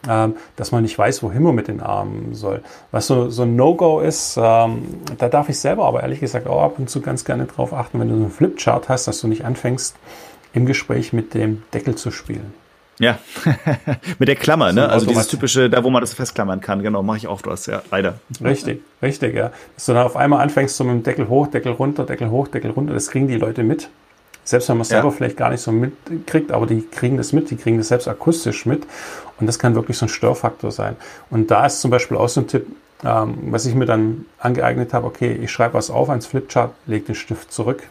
[0.08, 2.62] ähm, dass man nicht weiß, wohin man mit den Armen soll.
[2.90, 4.84] Was so, so ein No-Go ist, ähm,
[5.18, 8.00] da darf ich selber aber ehrlich gesagt auch ab und zu ganz gerne drauf achten,
[8.00, 9.96] wenn du so einen Flipchart hast, dass du nicht anfängst,
[10.52, 12.54] im Gespräch mit dem Deckel zu spielen.
[13.00, 13.18] Ja,
[14.18, 14.86] mit der Klammer, ne?
[14.90, 17.82] Also dieses typische, da wo man das festklammern kann, genau, mache ich auch was, ja,
[17.90, 18.20] leider.
[18.44, 19.52] Richtig, richtig, ja.
[19.74, 22.48] Dass du dann auf einmal anfängst, so mit dem Deckel hoch, Deckel runter, Deckel hoch,
[22.48, 23.88] Deckel runter, das kriegen die Leute mit.
[24.44, 24.96] Selbst wenn man es ja.
[24.96, 28.06] selber vielleicht gar nicht so mitkriegt, aber die kriegen das mit, die kriegen das selbst
[28.06, 28.86] akustisch mit.
[29.40, 30.96] Und das kann wirklich so ein Störfaktor sein.
[31.30, 32.66] Und da ist zum Beispiel auch so ein Tipp,
[33.02, 37.06] ähm, was ich mir dann angeeignet habe, okay, ich schreibe was auf ans Flipchart, leg
[37.06, 37.84] den Stift zurück.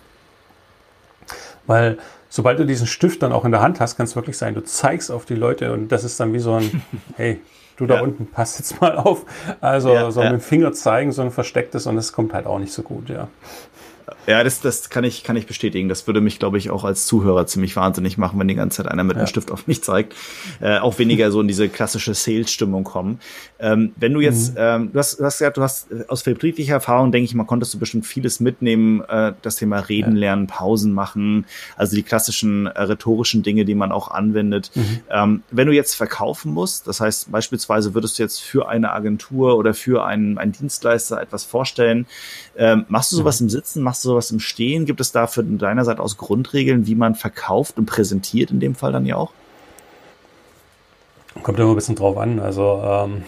[1.65, 1.97] Weil
[2.29, 4.63] sobald du diesen Stift dann auch in der Hand hast, kann es wirklich sein, du
[4.63, 6.83] zeigst auf die Leute und das ist dann wie so ein,
[7.15, 7.41] hey,
[7.77, 8.01] du da ja.
[8.01, 9.25] unten, pass jetzt mal auf.
[9.59, 10.31] Also ja, so ja.
[10.31, 13.09] mit dem Finger zeigen, so ein verstecktes und das kommt halt auch nicht so gut,
[13.09, 13.27] ja.
[14.29, 15.89] Ja, das, das kann ich, kann ich bestätigen.
[15.89, 18.91] Das würde mich, glaube ich, auch als Zuhörer ziemlich wahnsinnig machen, wenn die ganze Zeit
[18.91, 19.21] einer mit ja.
[19.21, 20.13] einem Stift auf mich zeigt.
[20.61, 23.19] Äh, auch weniger so in diese klassische Sales-Stimmung kommen.
[23.57, 24.57] Ähm, wenn du jetzt, mhm.
[24.59, 27.45] ähm, du hast, du hast gesagt, du hast äh, aus vertrieblicher Erfahrung, denke ich mal,
[27.45, 30.19] konntest du bestimmt vieles mitnehmen, äh, das Thema Reden ja.
[30.19, 34.69] lernen, Pausen machen, also die klassischen äh, rhetorischen Dinge, die man auch anwendet.
[34.75, 34.99] Mhm.
[35.09, 39.57] Ähm, wenn du jetzt verkaufen musst, das heißt beispielsweise würdest du jetzt für eine Agentur
[39.57, 42.05] oder für einen, einen Dienstleister etwas vorstellen,
[42.55, 43.45] ähm, machst du sowas mhm.
[43.45, 44.85] im Sitzen, machst du sowas sowas im Stehen?
[44.85, 48.75] Gibt es da von deiner Seite aus Grundregeln, wie man verkauft und präsentiert in dem
[48.75, 49.31] Fall dann ja auch?
[51.41, 52.39] Kommt immer ein bisschen drauf an.
[52.39, 53.23] Also ähm,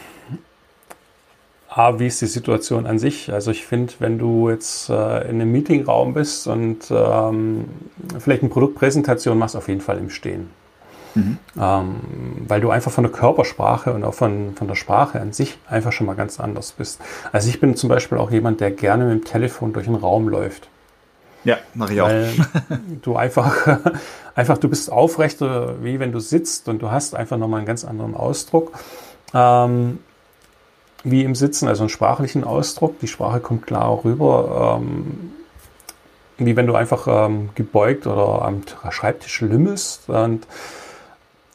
[1.69, 3.31] A, wie ist die Situation an sich?
[3.31, 7.65] Also ich finde, wenn du jetzt äh, in einem Meetingraum bist und ähm,
[8.19, 10.49] vielleicht eine Produktpräsentation machst, auf jeden Fall im Stehen.
[11.15, 11.37] Mhm.
[11.59, 11.95] Ähm,
[12.47, 15.91] weil du einfach von der Körpersprache und auch von, von der Sprache an sich einfach
[15.91, 17.01] schon mal ganz anders bist.
[17.31, 20.27] Also ich bin zum Beispiel auch jemand, der gerne mit dem Telefon durch den Raum
[20.29, 20.70] läuft.
[21.43, 22.07] Ja, mache ich auch.
[22.07, 22.33] Weil
[23.01, 23.67] du einfach,
[24.35, 27.83] einfach, du bist aufrechter, wie wenn du sitzt und du hast einfach nochmal einen ganz
[27.83, 28.73] anderen Ausdruck.
[29.33, 29.99] Ähm,
[31.03, 32.99] wie im Sitzen, also einen sprachlichen Ausdruck.
[32.99, 34.79] Die Sprache kommt klar rüber.
[34.81, 35.31] Ähm,
[36.45, 40.09] wie wenn du einfach ähm, gebeugt oder am Schreibtisch lümmelst.
[40.09, 40.47] Und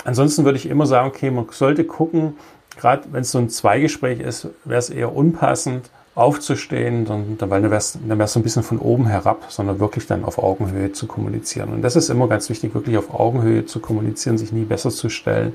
[0.05, 2.37] ansonsten würde ich immer sagen, okay, man sollte gucken,
[2.77, 7.61] gerade wenn es so ein Zweigespräch ist, wäre es eher unpassend, aufzustehen, dann, dann, weil
[7.62, 10.90] dann wäre es dann so ein bisschen von oben herab, sondern wirklich dann auf Augenhöhe
[10.92, 11.68] zu kommunizieren.
[11.68, 15.11] Und das ist immer ganz wichtig, wirklich auf Augenhöhe zu kommunizieren, sich nie besser zu
[15.11, 15.55] stellen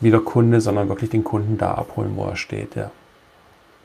[0.00, 2.90] wie der Kunde, sondern wirklich den Kunden da abholen, wo er steht, ja.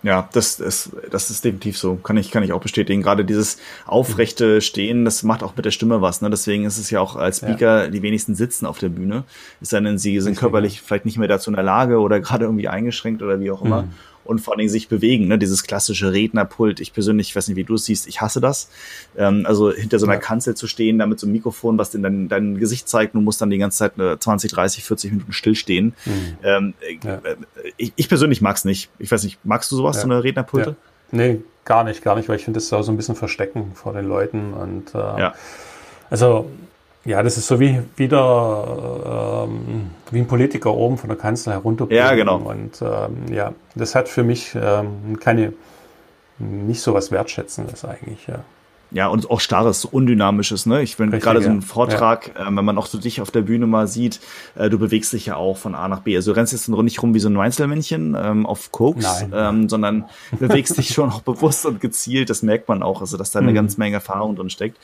[0.01, 1.95] Ja, das ist, das ist definitiv so.
[1.95, 3.01] Kann ich, kann ich auch bestätigen.
[3.01, 6.21] Gerade dieses aufrechte Stehen, das macht auch mit der Stimme was.
[6.21, 6.29] Ne?
[6.29, 7.89] Deswegen ist es ja auch als Speaker, ja.
[7.89, 9.25] die wenigsten sitzen auf der Bühne.
[9.59, 12.45] Es sei denn, sie sind körperlich vielleicht nicht mehr dazu in der Lage oder gerade
[12.45, 13.83] irgendwie eingeschränkt oder wie auch immer.
[13.83, 13.89] Mhm
[14.29, 15.39] und vor allen Dingen sich bewegen, ne?
[15.39, 16.79] dieses klassische Rednerpult.
[16.79, 18.69] Ich persönlich, ich weiß nicht, wie du es siehst, ich hasse das.
[19.17, 20.19] Ähm, also hinter so einer ja.
[20.19, 23.21] Kanzel zu stehen, da mit so einem Mikrofon, was dir dein, dein Gesicht zeigt, du
[23.21, 25.95] musst dann die ganze Zeit 20, 30, 40 Minuten stillstehen.
[26.05, 26.37] Mhm.
[26.43, 27.15] Ähm, ja.
[27.15, 27.35] Äh,
[27.77, 28.91] ich, ich persönlich mag's nicht.
[28.99, 30.03] Ich weiß nicht, magst du sowas, ja.
[30.03, 30.69] so eine Rednerpulte?
[30.69, 30.75] Ja.
[31.11, 33.71] Nee, gar nicht, gar nicht, weil ich finde, das ist auch so ein bisschen Verstecken
[33.73, 35.33] vor den Leuten und äh, ja.
[36.11, 36.47] also
[37.09, 41.87] ja, das ist so wie wieder ähm, wie ein Politiker oben von der Kanzel herunter.
[41.89, 42.37] Ja, genau.
[42.37, 45.53] Und ähm, ja, das hat für mich ähm, keine
[46.37, 48.27] nicht so was Wertschätzendes eigentlich.
[48.27, 48.43] Ja
[48.91, 50.81] ja, und auch starres, undynamisches, ne?
[50.81, 52.47] Ich bin gerade so ein Vortrag, ja.
[52.47, 54.19] äh, wenn man auch so dich auf der Bühne mal sieht,
[54.55, 56.15] äh, du bewegst dich ja auch von A nach B.
[56.15, 60.05] Also du rennst jetzt nicht rum wie so ein Einzelmännchen ähm, auf Koks, ähm, sondern
[60.39, 63.51] bewegst dich schon auch bewusst und gezielt, das merkt man auch, also dass da eine
[63.51, 63.55] mhm.
[63.55, 64.77] ganz Menge Erfahrung drin steckt.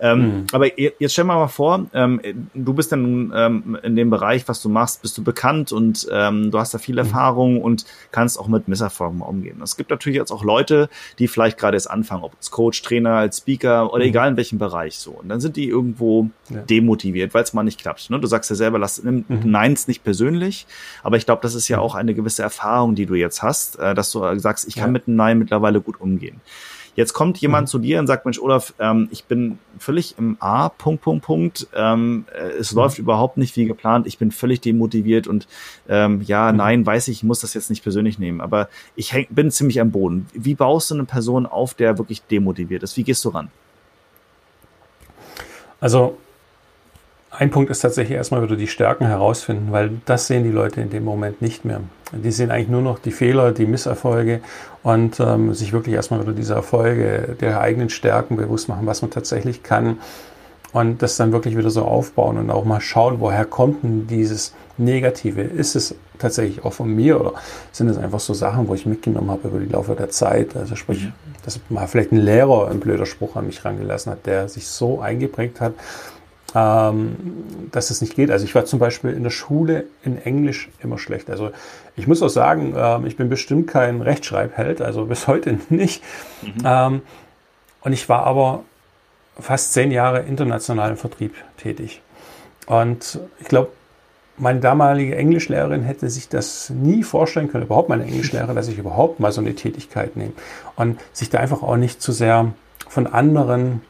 [0.00, 0.46] Ähm, mhm.
[0.52, 2.20] Aber jetzt stell mal mal vor, ähm,
[2.52, 6.50] du bist dann ähm, in dem Bereich, was du machst, bist du bekannt und ähm,
[6.50, 7.00] du hast da viel mhm.
[7.00, 9.60] Erfahrung und kannst auch mit Misserfolgen umgehen.
[9.62, 13.14] Es gibt natürlich jetzt auch Leute, die vielleicht gerade jetzt anfangen, ob als Coach, Trainer,
[13.14, 14.08] als Speaker oder mhm.
[14.08, 15.12] egal in welchem Bereich so.
[15.12, 16.62] Und dann sind die irgendwo ja.
[16.62, 18.10] demotiviert, weil es mal nicht klappt.
[18.10, 18.18] Ne?
[18.18, 19.40] Du sagst ja selber, lass nimm mhm.
[19.44, 20.66] Neins nicht persönlich,
[21.04, 21.82] aber ich glaube, das ist ja mhm.
[21.84, 24.92] auch eine gewisse Erfahrung, die du jetzt hast, äh, dass du sagst, ich kann ja.
[24.92, 26.40] mit einem Nein mittlerweile gut umgehen.
[26.96, 27.70] Jetzt kommt jemand mhm.
[27.70, 31.68] zu dir und sagt, Mensch, Olaf, ähm, ich bin völlig im A, Punkt, Punkt, Punkt.
[31.74, 32.78] Ähm, äh, es mhm.
[32.78, 34.06] läuft überhaupt nicht wie geplant.
[34.06, 35.46] Ich bin völlig demotiviert und
[35.88, 36.56] ähm, ja, mhm.
[36.56, 38.40] nein, weiß ich, ich muss das jetzt nicht persönlich nehmen.
[38.40, 40.26] Aber ich häng, bin ziemlich am Boden.
[40.32, 42.96] Wie baust du eine Person auf, der wirklich demotiviert ist?
[42.96, 43.50] Wie gehst du ran?
[45.78, 46.16] Also
[47.30, 50.90] ein Punkt ist tatsächlich erstmal wieder die Stärken herausfinden, weil das sehen die Leute in
[50.90, 51.80] dem Moment nicht mehr.
[52.12, 54.40] Die sehen eigentlich nur noch die Fehler, die Misserfolge
[54.82, 59.10] und ähm, sich wirklich erstmal wieder diese Erfolge der eigenen Stärken bewusst machen, was man
[59.10, 59.98] tatsächlich kann
[60.72, 64.54] und das dann wirklich wieder so aufbauen und auch mal schauen, woher kommt denn dieses
[64.76, 65.40] Negative?
[65.40, 67.32] Ist es tatsächlich auch von mir oder
[67.72, 70.54] sind es einfach so Sachen, wo ich mitgenommen habe über die Laufe der Zeit?
[70.54, 71.12] Also sprich, mhm.
[71.44, 75.00] dass mal vielleicht ein Lehrer ein blöder Spruch an mich rangelassen hat, der sich so
[75.00, 75.72] eingeprägt hat,
[76.56, 77.16] ähm,
[77.70, 78.30] dass es nicht geht.
[78.30, 81.28] Also ich war zum Beispiel in der Schule in Englisch immer schlecht.
[81.28, 81.50] Also
[81.96, 86.02] ich muss auch sagen, äh, ich bin bestimmt kein Rechtschreibheld, also bis heute nicht.
[86.42, 86.52] Mhm.
[86.64, 87.02] Ähm,
[87.82, 88.64] und ich war aber
[89.38, 92.00] fast zehn Jahre international im Vertrieb tätig.
[92.66, 93.68] Und ich glaube,
[94.38, 99.20] meine damalige Englischlehrerin hätte sich das nie vorstellen können, überhaupt meine Englischlehrerin, dass ich überhaupt
[99.20, 100.32] mal so eine Tätigkeit nehme.
[100.74, 102.52] Und sich da einfach auch nicht zu sehr
[102.88, 103.82] von anderen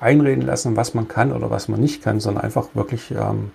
[0.00, 3.52] einreden lassen, was man kann oder was man nicht kann, sondern einfach wirklich ähm,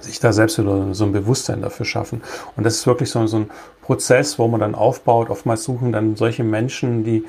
[0.00, 2.22] sich da selbst wieder so ein Bewusstsein dafür schaffen.
[2.56, 3.50] Und das ist wirklich so, so ein
[3.82, 5.30] Prozess, wo man dann aufbaut.
[5.30, 7.24] Oftmals suchen dann solche Menschen, die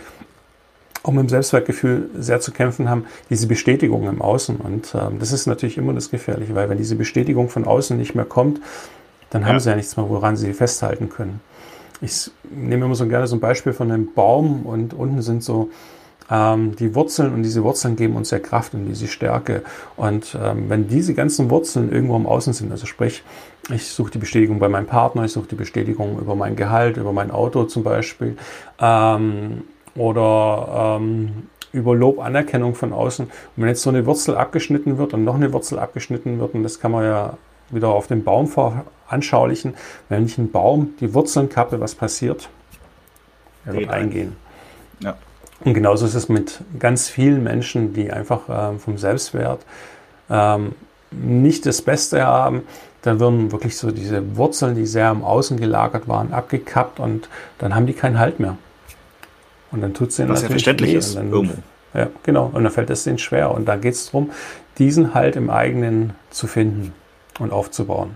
[1.03, 4.57] auch mit dem Selbstwertgefühl sehr zu kämpfen haben, diese Bestätigung im Außen.
[4.57, 8.15] Und ähm, das ist natürlich immer das Gefährliche, weil wenn diese Bestätigung von außen nicht
[8.15, 8.59] mehr kommt,
[9.29, 9.47] dann ja.
[9.47, 11.41] haben sie ja nichts mehr, woran sie festhalten können.
[12.01, 15.69] Ich nehme immer so gerne so ein Beispiel von einem Baum und unten sind so
[16.29, 19.63] ähm, die Wurzeln und diese Wurzeln geben uns ja Kraft und diese Stärke.
[19.95, 23.23] Und ähm, wenn diese ganzen Wurzeln irgendwo im Außen sind, also sprich,
[23.69, 27.13] ich suche die Bestätigung bei meinem Partner, ich suche die Bestätigung über mein Gehalt, über
[27.13, 28.37] mein Auto zum Beispiel,
[28.79, 29.63] ähm,
[29.95, 33.25] oder ähm, über Lob, Anerkennung von außen.
[33.25, 36.63] Und wenn jetzt so eine Wurzel abgeschnitten wird und noch eine Wurzel abgeschnitten wird, und
[36.63, 37.37] das kann man ja
[37.69, 39.75] wieder auf den Baum veranschaulichen,
[40.09, 42.49] wenn ich einen Baum die Wurzeln kappe, was passiert?
[43.65, 44.35] Er wird eingehen.
[44.99, 45.17] Ja.
[45.63, 49.61] Und genauso ist es mit ganz vielen Menschen, die einfach ähm, vom Selbstwert
[50.29, 50.73] ähm,
[51.11, 52.63] nicht das Beste haben.
[53.03, 57.75] Dann werden wirklich so diese Wurzeln, die sehr am Außen gelagert waren, abgekappt und dann
[57.75, 58.57] haben die keinen Halt mehr.
[59.71, 60.97] Und dann tut es denen Was natürlich ja verständlich weh.
[60.97, 61.15] ist.
[61.15, 61.55] Dann, irgendwo.
[61.93, 62.49] Ja, genau.
[62.51, 63.51] Und dann fällt es denen schwer.
[63.51, 64.31] Und da geht es darum,
[64.77, 66.93] diesen Halt im eigenen zu finden
[67.39, 68.15] und aufzubauen.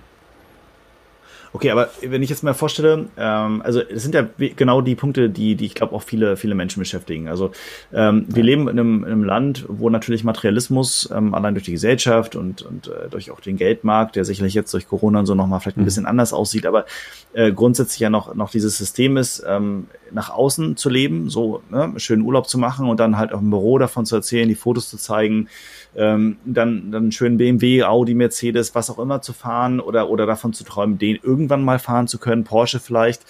[1.52, 5.30] Okay, aber wenn ich jetzt mal vorstelle, ähm, also es sind ja genau die Punkte,
[5.30, 7.28] die, die ich glaube auch viele, viele Menschen beschäftigen.
[7.28, 7.52] Also
[7.92, 11.72] ähm, wir leben in einem, in einem Land, wo natürlich Materialismus ähm, allein durch die
[11.72, 15.34] Gesellschaft und, und äh, durch auch den Geldmarkt, der sicherlich jetzt durch Corona und so
[15.34, 15.86] nochmal vielleicht ein mhm.
[15.86, 16.86] bisschen anders aussieht, aber
[17.34, 21.94] äh, grundsätzlich ja noch, noch dieses System ist, ähm, nach außen zu leben, so ne,
[21.98, 24.90] schönen Urlaub zu machen und dann halt auch im Büro davon zu erzählen, die Fotos
[24.90, 25.48] zu zeigen,
[25.96, 30.26] ähm, dann, dann einen schönen BMW, Audi, Mercedes, was auch immer zu fahren oder, oder
[30.26, 33.22] davon zu träumen, den irgendwann mal fahren zu können, Porsche vielleicht.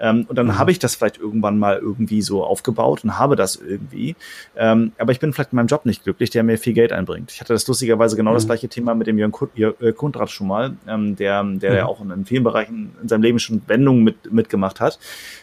[0.00, 0.58] Ähm, und dann mhm.
[0.58, 4.16] habe ich das vielleicht irgendwann mal irgendwie so aufgebaut und habe das irgendwie.
[4.56, 7.30] Ähm, aber ich bin vielleicht in meinem Job nicht glücklich, der mir viel Geld einbringt.
[7.32, 8.34] Ich hatte das lustigerweise genau mhm.
[8.34, 11.76] das gleiche Thema mit dem Jörn äh, Kundrat schon mal, ähm, der, der mhm.
[11.76, 14.98] ja auch in vielen Bereichen in seinem Leben schon Wendungen mit, mitgemacht hat.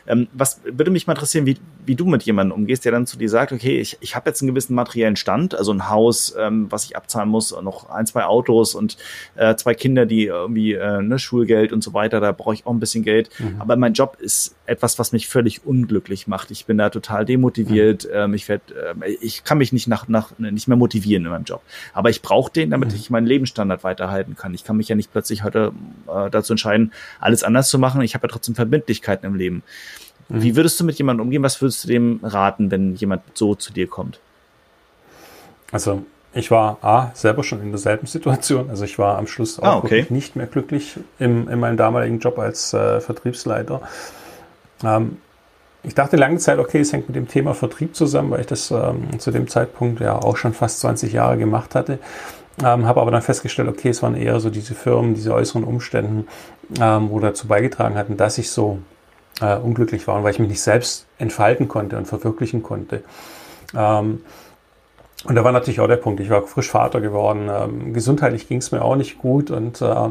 [0.07, 3.17] Ähm, was würde mich mal interessieren, wie, wie du mit jemandem umgehst, der dann zu
[3.17, 6.67] dir sagt, okay, ich, ich habe jetzt einen gewissen materiellen Stand, also ein Haus, ähm,
[6.69, 8.97] was ich abzahlen muss, noch ein, zwei Autos und
[9.35, 12.71] äh, zwei Kinder, die irgendwie äh, ne, Schulgeld und so weiter, da brauche ich auch
[12.71, 13.29] ein bisschen Geld.
[13.39, 13.55] Mhm.
[13.59, 16.51] Aber mein Job ist etwas, was mich völlig unglücklich macht.
[16.51, 18.05] Ich bin da total demotiviert.
[18.05, 18.11] Mhm.
[18.13, 21.43] Ähm, ich werd, äh, ich kann mich nicht nach, nach nicht mehr motivieren in meinem
[21.43, 21.61] Job.
[21.93, 22.95] Aber ich brauche den, damit mhm.
[22.95, 24.53] ich meinen Lebensstandard weiterhalten kann.
[24.53, 25.71] Ich kann mich ja nicht plötzlich heute
[26.07, 28.01] äh, dazu entscheiden, alles anders zu machen.
[28.01, 29.63] Ich habe ja trotzdem Verbindlichkeiten im Leben.
[30.29, 30.41] Mhm.
[30.41, 31.43] Wie würdest du mit jemandem umgehen?
[31.43, 34.19] Was würdest du dem raten, wenn jemand so zu dir kommt?
[35.71, 38.69] Also ich war A, selber schon in derselben Situation.
[38.69, 40.05] Also ich war am Schluss auch ah, okay.
[40.09, 43.81] nicht mehr glücklich im, in meinem damaligen Job als äh, Vertriebsleiter.
[44.83, 45.17] Ähm,
[45.83, 48.71] ich dachte lange Zeit, okay, es hängt mit dem Thema Vertrieb zusammen, weil ich das
[48.71, 51.99] ähm, zu dem Zeitpunkt ja auch schon fast 20 Jahre gemacht hatte.
[52.63, 56.25] Ähm, habe aber dann festgestellt, okay, es waren eher so diese Firmen, diese äußeren Umstände,
[56.79, 58.79] ähm, wo dazu beigetragen hatten, dass ich so
[59.41, 63.03] äh, unglücklich war und weil ich mich nicht selbst entfalten konnte und verwirklichen konnte.
[63.75, 64.21] Ähm,
[65.25, 68.59] und da war natürlich auch der Punkt, ich war frisch Vater geworden, ähm, gesundheitlich ging
[68.59, 70.09] es mir auch nicht gut und äh,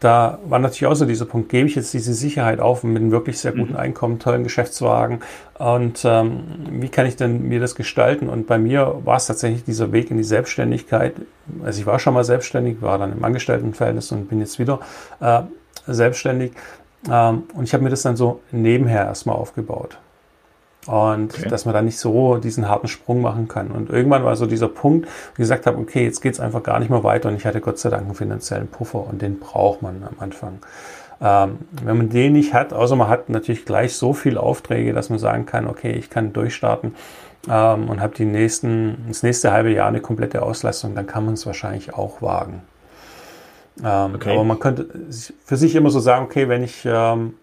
[0.00, 3.10] da war natürlich auch so dieser Punkt, gebe ich jetzt diese Sicherheit auf mit einem
[3.10, 3.78] wirklich sehr guten mhm.
[3.78, 5.20] Einkommen, tollen Geschäftswagen
[5.58, 8.28] und ähm, wie kann ich denn mir das gestalten?
[8.28, 11.14] Und bei mir war es tatsächlich dieser Weg in die Selbstständigkeit.
[11.64, 14.80] Also ich war schon mal selbstständig, war dann im Angestelltenverhältnis und bin jetzt wieder
[15.20, 15.42] äh,
[15.86, 16.52] selbstständig.
[17.10, 19.98] Ähm, und ich habe mir das dann so nebenher erstmal aufgebaut.
[20.86, 21.48] Und okay.
[21.48, 23.70] dass man da nicht so diesen harten Sprung machen kann.
[23.70, 26.78] Und irgendwann war so dieser Punkt, wo ich gesagt habe, okay, jetzt geht's einfach gar
[26.78, 27.30] nicht mehr weiter.
[27.30, 30.58] Und ich hatte Gott sei Dank einen finanziellen Puffer und den braucht man am Anfang.
[31.20, 35.10] Ähm, wenn man den nicht hat, außer man hat natürlich gleich so viele Aufträge, dass
[35.10, 36.94] man sagen kann, okay, ich kann durchstarten
[37.48, 41.34] ähm, und habe die nächsten, das nächste halbe Jahr eine komplette Auslastung, dann kann man
[41.34, 42.62] es wahrscheinlich auch wagen.
[43.82, 44.32] Ähm, okay.
[44.32, 44.86] Aber man könnte
[45.44, 47.34] für sich immer so sagen, okay, wenn ich ähm,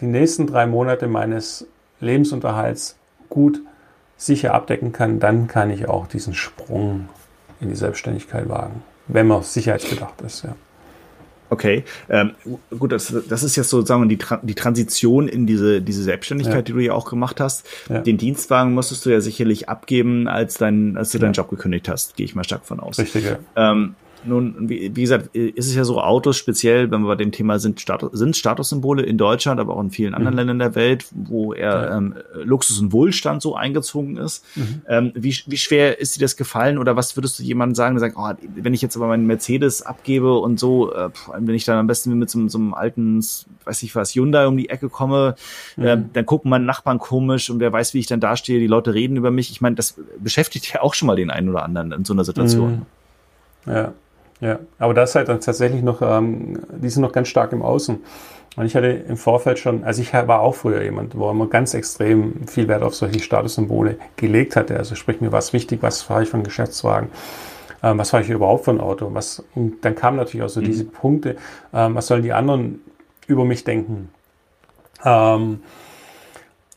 [0.00, 1.66] die nächsten drei Monate meines
[2.00, 2.96] Lebensunterhalts
[3.28, 3.60] gut
[4.16, 7.08] sicher abdecken kann, dann kann ich auch diesen Sprung
[7.60, 10.44] in die Selbstständigkeit wagen, wenn man sicherheitsbedacht ist.
[10.44, 10.54] Ja.
[11.50, 12.32] Okay, ähm,
[12.78, 16.62] gut, das, das ist jetzt sozusagen die, Tra die Transition in diese, diese Selbstständigkeit, ja.
[16.62, 17.66] die du ja auch gemacht hast.
[17.88, 17.98] Ja.
[17.98, 21.22] Den Dienstwagen musstest du ja sicherlich abgeben, als, dein, als du ja.
[21.22, 23.00] deinen Job gekündigt hast, gehe ich mal stark von aus.
[23.00, 23.38] Richtig, ja.
[23.56, 27.32] Ähm, nun, wie, wie, gesagt, ist es ja so, Autos speziell, wenn wir bei dem
[27.32, 30.38] Thema sind, Status, sind Statussymbole in Deutschland, aber auch in vielen anderen mhm.
[30.38, 31.96] Ländern der Welt, wo eher ja.
[31.96, 34.44] ähm, Luxus und Wohlstand so eingezogen ist.
[34.56, 34.82] Mhm.
[34.88, 38.00] Ähm, wie, wie schwer ist dir das gefallen oder was würdest du jemandem sagen, der
[38.00, 41.78] sagt, oh, wenn ich jetzt aber meinen Mercedes abgebe und so, äh, wenn ich dann
[41.78, 43.24] am besten mit so, so einem alten,
[43.64, 45.34] weiß ich was, Hyundai um die Ecke komme,
[45.76, 45.84] mhm.
[45.84, 48.94] äh, dann gucken meine Nachbarn komisch und wer weiß, wie ich dann dastehe, die Leute
[48.94, 49.50] reden über mich.
[49.50, 52.24] Ich meine, das beschäftigt ja auch schon mal den einen oder anderen in so einer
[52.24, 52.84] Situation.
[53.66, 53.72] Mhm.
[53.72, 53.92] Ja.
[54.40, 57.62] Ja, aber das ist halt dann tatsächlich noch, ähm, die sind noch ganz stark im
[57.62, 57.98] Außen.
[58.56, 61.74] Und ich hatte im Vorfeld schon, also ich war auch früher jemand, wo man ganz
[61.74, 64.76] extrem viel Wert auf solche Statussymbole gelegt hatte.
[64.76, 67.10] Also sprich mir was wichtig, was fahre ich von Geschäftswagen,
[67.82, 69.10] ähm, was fahre ich überhaupt ein Auto.
[69.12, 70.64] Was, und dann kamen natürlich auch so mhm.
[70.64, 71.36] diese Punkte,
[71.72, 72.80] ähm, was sollen die anderen
[73.26, 74.08] über mich denken.
[75.04, 75.60] Ähm,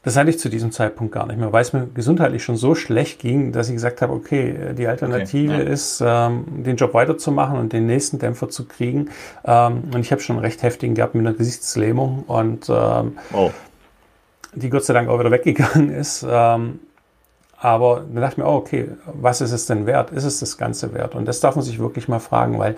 [0.03, 2.75] Das hatte ich zu diesem Zeitpunkt gar nicht mehr, weil es mir gesundheitlich schon so
[2.75, 5.69] schlecht ging, dass ich gesagt habe, okay, die Alternative okay, ja.
[5.69, 9.09] ist, ähm, den Job weiterzumachen und den nächsten Dämpfer zu kriegen.
[9.45, 13.51] Ähm, und ich habe schon recht heftigen gehabt mit einer Gesichtslähmung und ähm, oh.
[14.53, 16.25] die Gott sei Dank auch wieder weggegangen ist.
[16.29, 16.79] Ähm,
[17.57, 20.11] aber dann dachte ich mir, oh, okay, was ist es denn wert?
[20.11, 21.15] Ist es das Ganze wert?
[21.15, 22.75] Und das darf man sich wirklich mal fragen, weil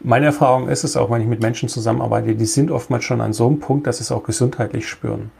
[0.00, 3.32] meine Erfahrung ist es auch, wenn ich mit Menschen zusammenarbeite, die sind oftmals schon an
[3.32, 5.32] so einem Punkt, dass sie es auch gesundheitlich spüren.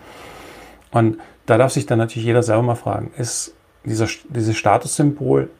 [0.90, 5.50] Und da darf sich dann natürlich jeder selber mal fragen, ist dieser, dieses Statussymbol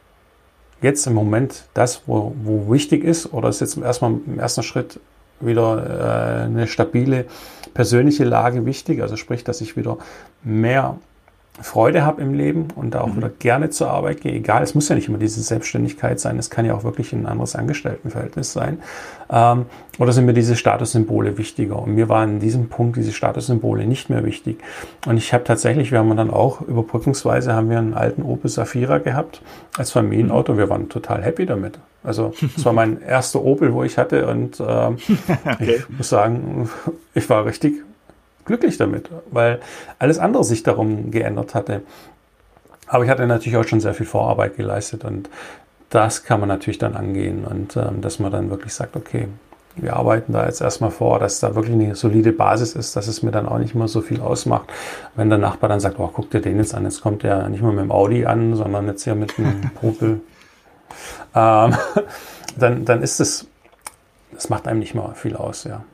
[0.81, 5.01] jetzt im Moment das, wo, wo wichtig ist, oder ist jetzt erstmal im ersten Schritt
[5.41, 7.27] wieder äh, eine stabile
[7.75, 9.03] persönliche Lage wichtig?
[9.03, 9.99] Also sprich, dass ich wieder
[10.43, 10.99] mehr
[11.61, 13.17] Freude habe im Leben und da auch mhm.
[13.17, 16.51] wieder gerne zur Arbeit gehe, egal, es muss ja nicht immer diese Selbstständigkeit sein, es
[16.51, 18.79] kann ja auch wirklich ein anderes Angestelltenverhältnis sein.
[19.31, 19.67] Ähm,
[19.99, 21.81] oder sind mir diese Statussymbole wichtiger?
[21.83, 24.59] Und mir waren in diesem Punkt diese Statussymbole nicht mehr wichtig.
[25.07, 28.99] Und ich habe tatsächlich, wir haben dann auch überbrückungsweise haben wir einen alten Opel Safira
[28.99, 29.43] gehabt
[29.77, 30.57] als Familienauto.
[30.57, 31.79] Wir waren total happy damit.
[32.05, 34.99] Also es war mein erster Opel, wo ich hatte und ähm,
[35.45, 35.77] okay.
[35.79, 36.71] ich muss sagen,
[37.15, 37.75] ich war richtig
[38.49, 39.61] glücklich damit, weil
[40.01, 41.83] alles andere sich darum geändert hatte.
[42.89, 45.29] Aber ich hatte natürlich auch schon sehr viel Vorarbeit geleistet und
[45.91, 49.29] das kann man natürlich dann angehen und ähm, dass man dann wirklich sagt, okay,
[49.77, 53.23] wir arbeiten da jetzt erstmal vor, dass da wirklich eine solide Basis ist, dass es
[53.23, 54.69] mir dann auch nicht mehr so viel ausmacht.
[55.15, 57.63] Wenn der Nachbar dann sagt, oh, guck dir den jetzt an, jetzt kommt der nicht
[57.63, 60.21] mehr mit dem Audi an, sondern jetzt hier mit einem Popel,
[61.35, 61.75] ähm,
[62.59, 63.47] dann, dann ist es,
[64.33, 65.85] das macht einem nicht mehr viel aus, ja.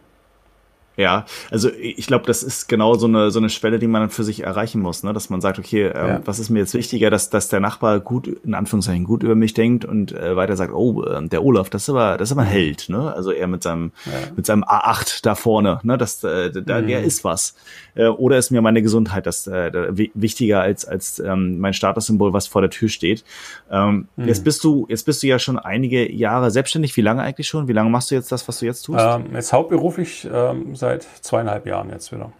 [0.97, 4.11] Ja, also ich glaube, das ist genau so eine, so eine Schwelle, die man dann
[4.11, 5.13] für sich erreichen muss, ne?
[5.13, 6.21] dass man sagt, okay, ähm, ja.
[6.25, 9.55] was ist mir jetzt wichtiger, dass, dass der Nachbar gut, in Anführungszeichen, gut über mich
[9.55, 12.43] denkt und äh, weiter sagt, oh, äh, der Olaf, das ist aber, das ist aber
[12.43, 13.13] ein Held, ne?
[13.13, 14.13] Also er mit seinem, ja.
[14.37, 15.99] mit seinem A8 da vorne, ne?
[15.99, 16.87] Das, äh, da, mhm.
[16.87, 17.55] der ist was.
[17.95, 19.71] Äh, oder ist mir meine Gesundheit das äh,
[20.15, 23.25] wichtiger als, als ähm, mein Statussymbol, was vor der Tür steht.
[23.71, 24.29] Ähm, mhm.
[24.29, 26.97] Jetzt bist du, jetzt bist du ja schon einige Jahre selbstständig.
[26.97, 27.69] Wie lange eigentlich schon?
[27.69, 29.01] Wie lange machst du jetzt das, was du jetzt tust?
[29.01, 32.33] Ähm, jetzt hauptberuflich ähm, seit zweieinhalb Jahren jetzt wieder.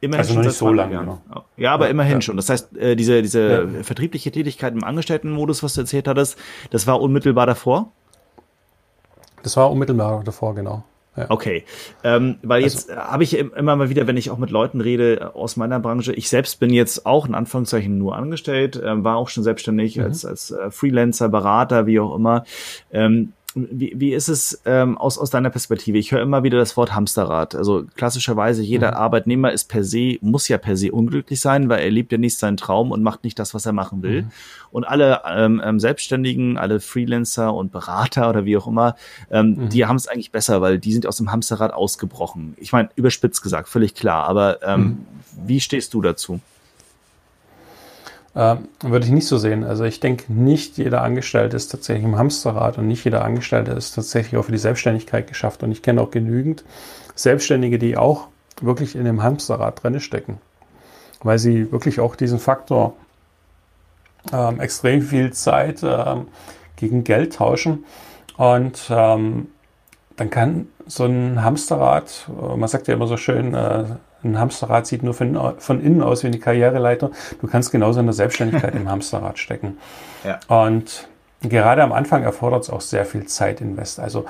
[0.00, 0.98] Immerhin also schon nicht so lange.
[0.98, 1.20] Genau.
[1.56, 2.20] Ja, aber ja, immerhin ja.
[2.20, 2.36] schon.
[2.36, 3.82] Das heißt, äh, diese, diese ja.
[3.82, 6.38] vertriebliche Tätigkeit im Angestelltenmodus, was du erzählt hattest,
[6.70, 7.90] das war unmittelbar davor?
[9.42, 10.84] Das war unmittelbar davor, genau.
[11.28, 11.64] Okay,
[12.04, 15.20] ähm, weil also, jetzt habe ich immer mal wieder, wenn ich auch mit Leuten rede
[15.20, 19.16] äh, aus meiner Branche, ich selbst bin jetzt auch in Anführungszeichen nur angestellt, äh, war
[19.16, 20.04] auch schon selbstständig mhm.
[20.04, 22.44] als, als äh, Freelancer, Berater, wie auch immer.
[22.92, 25.96] Ähm, wie, wie ist es ähm, aus, aus deiner Perspektive?
[25.96, 27.54] Ich höre immer wieder das Wort Hamsterrad.
[27.54, 28.96] Also klassischerweise jeder mhm.
[28.98, 32.36] Arbeitnehmer ist per se, muss ja per se unglücklich sein, weil er lebt ja nicht
[32.36, 34.22] seinen Traum und macht nicht das, was er machen will.
[34.22, 34.30] Mhm.
[34.70, 38.94] Und alle ähm, ähm, Selbstständigen, alle Freelancer und Berater oder wie auch immer,
[39.30, 39.68] ähm, mhm.
[39.70, 42.54] die haben es eigentlich besser, weil die sind aus dem Hamsterrad ausgebrochen.
[42.58, 44.28] Ich meine, überspitzt gesagt, völlig klar.
[44.28, 45.06] Aber ähm, mhm.
[45.46, 46.40] wie stehst du dazu?
[48.36, 49.64] Äh, würde ich nicht so sehen.
[49.64, 53.94] Also ich denke, nicht jeder Angestellte ist tatsächlich im Hamsterrad und nicht jeder Angestellte ist
[53.94, 55.62] tatsächlich auch für die Selbstständigkeit geschafft.
[55.62, 56.62] Und ich kenne auch genügend
[57.14, 58.28] Selbstständige, die auch
[58.60, 60.38] wirklich in dem Hamsterrad drin stecken,
[61.22, 62.92] weil sie wirklich auch diesen Faktor
[64.34, 66.28] ähm, extrem viel Zeit ähm,
[66.76, 67.86] gegen Geld tauschen.
[68.36, 69.48] Und ähm,
[70.16, 73.84] dann kann so ein Hamsterrad, äh, man sagt ja immer so schön, äh,
[74.26, 77.10] ein Hamsterrad sieht nur von, von innen aus wie eine Karriereleiter.
[77.40, 79.78] Du kannst genauso in der Selbstständigkeit im Hamsterrad stecken.
[80.24, 80.38] Ja.
[80.64, 81.08] Und
[81.42, 84.00] gerade am Anfang erfordert es auch sehr viel Zeit invest.
[84.00, 84.26] Also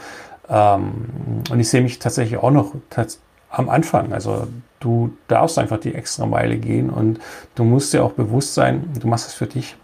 [0.49, 4.13] ähm, und ich sehe mich tatsächlich auch noch tats am Anfang.
[4.13, 4.47] Also
[4.81, 7.21] du darfst einfach die extra Meile gehen und
[7.55, 9.77] du musst dir auch bewusst sein, du machst es für dich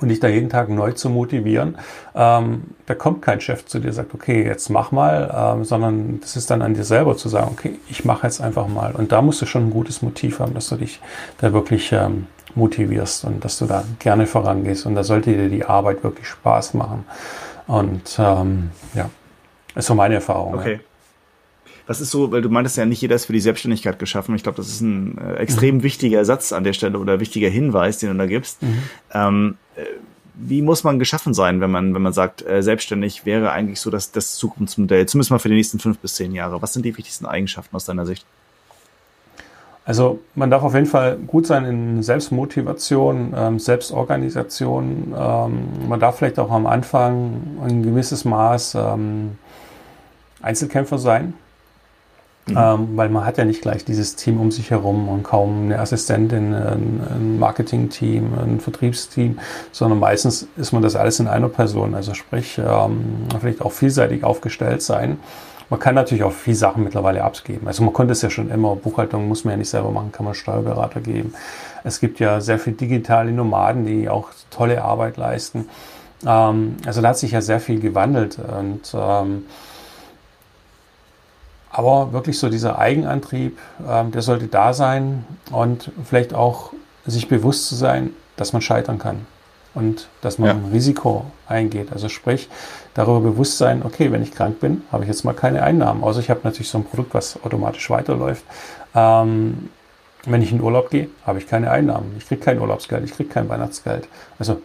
[0.00, 1.76] und dich da jeden Tag neu zu motivieren.
[2.14, 6.36] Ähm, da kommt kein Chef zu dir, sagt, okay, jetzt mach mal, ähm, sondern das
[6.36, 8.92] ist dann an dir selber zu sagen, okay, ich mache jetzt einfach mal.
[8.92, 11.00] Und da musst du schon ein gutes Motiv haben, dass du dich
[11.38, 14.86] da wirklich ähm, motivierst und dass du da gerne vorangehst.
[14.86, 17.04] Und da sollte dir die Arbeit wirklich Spaß machen.
[17.66, 19.10] Und ähm, ja,
[19.74, 20.54] ist so meine Erfahrung.
[20.54, 20.74] Okay.
[20.74, 20.87] Ja.
[21.88, 24.34] Was ist so, weil du meintest ja, nicht jeder ist für die Selbstständigkeit geschaffen.
[24.34, 25.82] Ich glaube, das ist ein äh, extrem mhm.
[25.82, 28.62] wichtiger Satz an der Stelle oder wichtiger Hinweis, den du da gibst.
[28.62, 28.82] Mhm.
[29.14, 29.84] Ähm, äh,
[30.34, 33.90] wie muss man geschaffen sein, wenn man, wenn man sagt, äh, selbstständig wäre eigentlich so
[33.90, 36.60] das, das Zukunftsmodell, zumindest mal für die nächsten fünf bis zehn Jahre?
[36.60, 38.26] Was sind die wichtigsten Eigenschaften aus deiner Sicht?
[39.86, 45.14] Also man darf auf jeden Fall gut sein in Selbstmotivation, ähm, Selbstorganisation.
[45.16, 49.38] Ähm, man darf vielleicht auch am Anfang ein gewisses Maß ähm,
[50.42, 51.32] Einzelkämpfer sein.
[52.48, 52.56] Mhm.
[52.56, 55.78] Ähm, weil man hat ja nicht gleich dieses Team um sich herum und kaum eine
[55.78, 59.38] Assistentin, ein, ein Marketing-Team, ein Vertriebsteam,
[59.72, 61.94] sondern meistens ist man das alles in einer Person.
[61.94, 65.18] Also sprich, ähm, vielleicht auch vielseitig aufgestellt sein
[65.70, 67.66] man kann natürlich auch viele Sachen mittlerweile abgeben.
[67.66, 70.24] Also man konnte es ja schon immer, Buchhaltung muss man ja nicht selber machen, kann
[70.24, 71.34] man Steuerberater geben.
[71.84, 75.68] Es gibt ja sehr viele digitale Nomaden, die auch tolle Arbeit leisten.
[76.26, 79.44] Ähm, also da hat sich ja sehr viel gewandelt und ähm,
[81.78, 83.56] aber wirklich so dieser Eigenantrieb,
[83.88, 86.72] ähm, der sollte da sein und vielleicht auch
[87.06, 89.26] sich bewusst zu sein, dass man scheitern kann
[89.74, 90.54] und dass man ja.
[90.54, 91.92] ein Risiko eingeht.
[91.92, 92.48] Also sprich,
[92.94, 96.02] darüber bewusst sein, okay, wenn ich krank bin, habe ich jetzt mal keine Einnahmen.
[96.02, 98.42] Außer ich habe natürlich so ein Produkt, was automatisch weiterläuft.
[98.96, 99.68] Ähm,
[100.26, 102.16] wenn ich in Urlaub gehe, habe ich keine Einnahmen.
[102.18, 104.08] Ich kriege kein Urlaubsgeld, ich kriege kein Weihnachtsgeld.
[104.40, 104.60] Also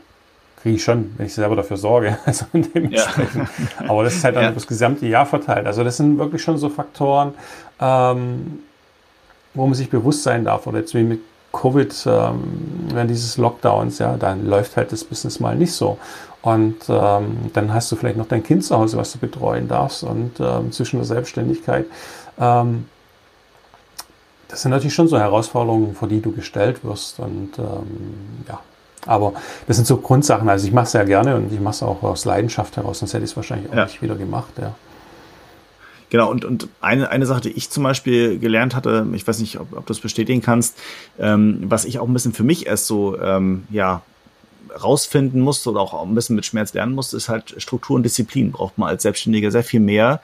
[0.63, 2.17] kriege ich schon, wenn ich selber dafür sorge.
[2.25, 3.49] Also dementsprechend.
[3.79, 3.89] Ja.
[3.89, 4.51] Aber das ist halt dann ja.
[4.51, 5.67] das gesamte Jahr verteilt.
[5.67, 7.33] Also das sind wirklich schon so Faktoren,
[7.79, 8.63] ähm,
[9.53, 10.65] wo man sich bewusst sein darf.
[10.65, 11.19] Oder jetzt wie mit
[11.51, 12.43] Covid, ähm,
[12.93, 15.97] während dieses Lockdowns, ja, dann läuft halt das Business mal nicht so.
[16.41, 20.03] Und ähm, dann hast du vielleicht noch dein Kind zu Hause, was du betreuen darfst
[20.03, 21.85] und ähm, zwischen der Selbstständigkeit.
[22.39, 22.85] Ähm,
[24.47, 27.19] das sind natürlich schon so Herausforderungen, vor die du gestellt wirst.
[27.19, 28.59] Und ähm, ja,
[29.05, 29.33] aber
[29.67, 30.47] das sind so Grundsachen.
[30.49, 33.13] Also ich mache es ja gerne und ich mache es auch aus Leidenschaft heraus, sonst
[33.13, 33.85] hätte ich es wahrscheinlich auch ja.
[33.85, 34.53] nicht wieder gemacht.
[34.59, 34.75] Ja.
[36.09, 39.59] Genau, und, und eine, eine Sache, die ich zum Beispiel gelernt hatte, ich weiß nicht,
[39.59, 40.77] ob, ob du es bestätigen kannst,
[41.17, 44.03] ähm, was ich auch ein bisschen für mich erst so, ähm, ja,
[44.81, 48.51] rausfinden musste oder auch ein bisschen mit Schmerz lernen musste, ist halt Struktur und Disziplin.
[48.51, 50.21] Braucht man als Selbstständiger sehr viel mehr,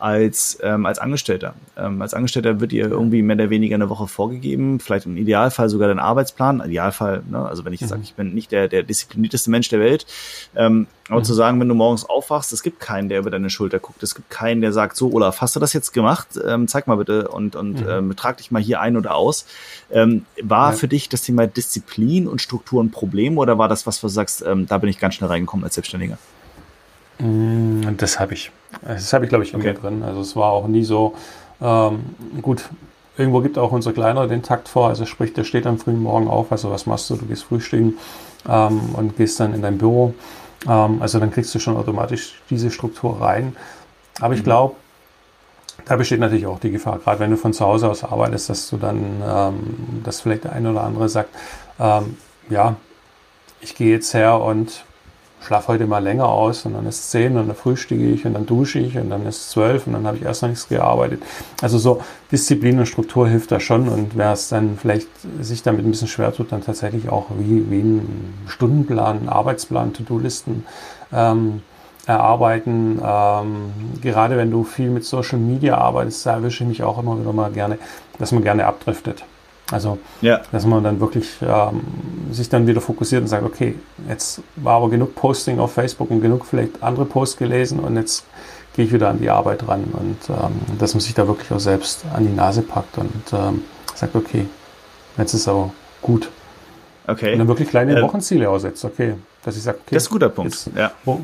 [0.00, 1.54] als, ähm, als Angestellter.
[1.76, 5.68] Ähm, als Angestellter wird dir irgendwie mehr oder weniger eine Woche vorgegeben, vielleicht im Idealfall
[5.68, 6.62] sogar dein Arbeitsplan.
[6.64, 7.46] Idealfall, ne?
[7.46, 7.86] also wenn ich mhm.
[7.86, 10.06] sage, ich bin nicht der, der disziplinierteste Mensch der Welt,
[10.56, 11.24] ähm, aber mhm.
[11.24, 14.02] zu sagen, wenn du morgens aufwachst, es gibt keinen, der über deine Schulter guckt.
[14.02, 16.28] Es gibt keinen, der sagt, so Olaf, hast du das jetzt gemacht?
[16.46, 17.88] Ähm, zeig mal bitte und, und mhm.
[17.88, 19.44] ähm, trag dich mal hier ein oder aus.
[19.90, 20.76] Ähm, war ja.
[20.76, 24.14] für dich das Thema Disziplin und Struktur ein Problem oder war das was, was du
[24.14, 26.16] sagst, ähm, da bin ich ganz schnell reingekommen als Selbstständiger?
[27.20, 28.50] Mm, das habe ich.
[28.82, 29.78] Das habe ich, glaube ich, immer okay.
[29.80, 30.02] drin.
[30.02, 31.14] Also es war auch nie so,
[31.60, 32.00] ähm,
[32.40, 32.68] gut,
[33.16, 34.88] irgendwo gibt auch unser Kleiner den Takt vor.
[34.88, 36.50] Also sprich, der steht am frühen Morgen auf.
[36.52, 37.16] Also was machst du?
[37.16, 37.98] Du gehst frühstücken
[38.48, 40.14] ähm, und gehst dann in dein Büro.
[40.68, 43.56] Ähm, also dann kriegst du schon automatisch diese Struktur rein.
[44.20, 44.44] Aber ich mhm.
[44.44, 44.74] glaube,
[45.86, 48.68] da besteht natürlich auch die Gefahr, gerade wenn du von zu Hause aus arbeitest, dass
[48.68, 51.30] du dann, ähm, dass vielleicht der eine oder andere sagt,
[51.78, 52.16] ähm,
[52.50, 52.76] ja,
[53.60, 54.84] ich gehe jetzt her und
[55.40, 58.46] schlafe heute mal länger aus und dann ist zehn und dann frühstücke ich und dann
[58.46, 61.22] dusche ich und dann ist zwölf und dann habe ich erst noch nichts gearbeitet.
[61.62, 65.08] Also so Disziplin und Struktur hilft da schon und wer es dann vielleicht
[65.40, 69.94] sich damit ein bisschen schwer tut, dann tatsächlich auch wie, wie ein Stundenplan, einen Arbeitsplan,
[69.94, 70.66] To-Do-Listen
[71.12, 71.62] ähm,
[72.06, 73.00] erarbeiten.
[73.02, 73.72] Ähm,
[74.02, 77.32] gerade wenn du viel mit Social Media arbeitest, da erwische ich mich auch immer wieder
[77.32, 77.78] mal gerne,
[78.18, 79.24] dass man gerne abdriftet.
[79.70, 80.40] Also, ja.
[80.52, 81.80] dass man dann wirklich ähm,
[82.32, 83.76] sich dann wieder fokussiert und sagt, okay,
[84.08, 88.24] jetzt war aber genug Posting auf Facebook und genug vielleicht andere Posts gelesen und jetzt
[88.74, 91.60] gehe ich wieder an die Arbeit ran und ähm, dass man sich da wirklich auch
[91.60, 93.62] selbst an die Nase packt und ähm,
[93.94, 94.46] sagt, okay,
[95.18, 96.30] jetzt ist aber gut.
[97.06, 97.32] Okay.
[97.32, 99.14] Und dann wirklich kleine äh, Wochenziele aussetzt, okay.
[99.44, 99.94] Dass ich sage, okay.
[99.94, 100.52] Das ist ein guter Punkt.
[100.52, 100.92] Jetzt, ja.
[101.04, 101.20] Pro,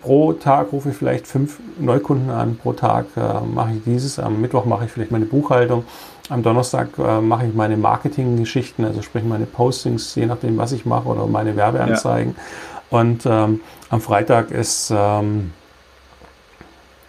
[0.00, 4.40] pro, Tag rufe ich vielleicht fünf Neukunden an, pro Tag äh, mache ich dieses, am
[4.40, 5.84] Mittwoch mache ich vielleicht meine Buchhaltung,
[6.28, 10.86] am Donnerstag äh, mache ich meine Marketinggeschichten, also sprich meine Postings, je nachdem, was ich
[10.86, 12.34] mache, oder meine Werbeanzeigen.
[12.36, 12.98] Ja.
[12.98, 13.60] Und ähm,
[13.90, 15.52] am Freitag ist, ähm,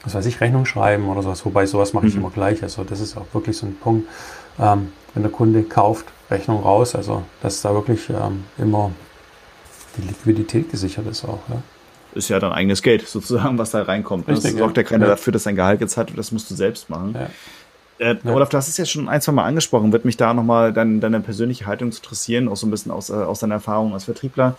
[0.04, 1.46] was weiß ich, Rechnung schreiben oder sowas.
[1.46, 2.22] Wobei sowas mache ich mhm.
[2.22, 2.64] immer gleich.
[2.64, 4.08] Also das ist auch wirklich so ein Punkt,
[4.60, 6.96] ähm, wenn der Kunde kauft, Rechnung raus.
[6.96, 8.92] Also dass da wirklich ähm, immer
[9.98, 11.40] die Liquidität gesichert ist auch.
[11.50, 11.62] Ja
[12.16, 14.28] ist ja dein eigenes Geld sozusagen, was da reinkommt.
[14.28, 15.12] Richtig, das sorgt ja keiner ja.
[15.12, 17.16] dafür, dass dein Gehalt gezahlt wird, das musst du selbst machen.
[17.16, 17.30] Ja.
[18.00, 18.18] Äh.
[18.26, 19.92] Olaf, du hast es ja schon ein, zwei Mal angesprochen.
[19.92, 23.10] Wird mich da nochmal dein, deine persönliche Haltung zu interessieren, auch so ein bisschen aus,
[23.10, 24.56] äh, aus deiner Erfahrung als Vertriebler.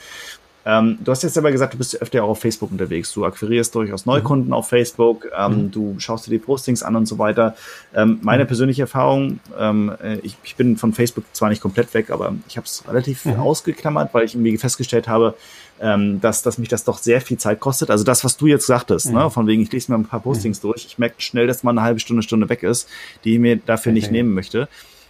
[0.66, 3.12] Ähm, du hast jetzt selber gesagt, du bist öfter auch auf Facebook unterwegs.
[3.12, 4.54] Du akquirierst durchaus Neukunden mhm.
[4.54, 5.70] auf Facebook, ähm, mhm.
[5.70, 7.54] du schaust dir die Postings an und so weiter.
[7.94, 8.48] Ähm, meine mhm.
[8.48, 12.56] persönliche Erfahrung, ähm, äh, ich, ich, bin von Facebook zwar nicht komplett weg, aber ich
[12.56, 13.40] habe es relativ mhm.
[13.40, 15.34] ausgeklammert, weil ich irgendwie festgestellt habe,
[15.80, 17.90] ähm, dass, dass mich das doch sehr viel Zeit kostet.
[17.90, 19.18] Also das, was du jetzt sagtest, ne, mhm.
[19.18, 20.68] ne, von wegen, ich lese mir ein paar Postings mhm.
[20.68, 22.88] durch, ich merke schnell, dass mal eine halbe Stunde, Stunde weg ist,
[23.24, 24.00] die ich mir dafür okay.
[24.00, 24.68] nicht nehmen möchte.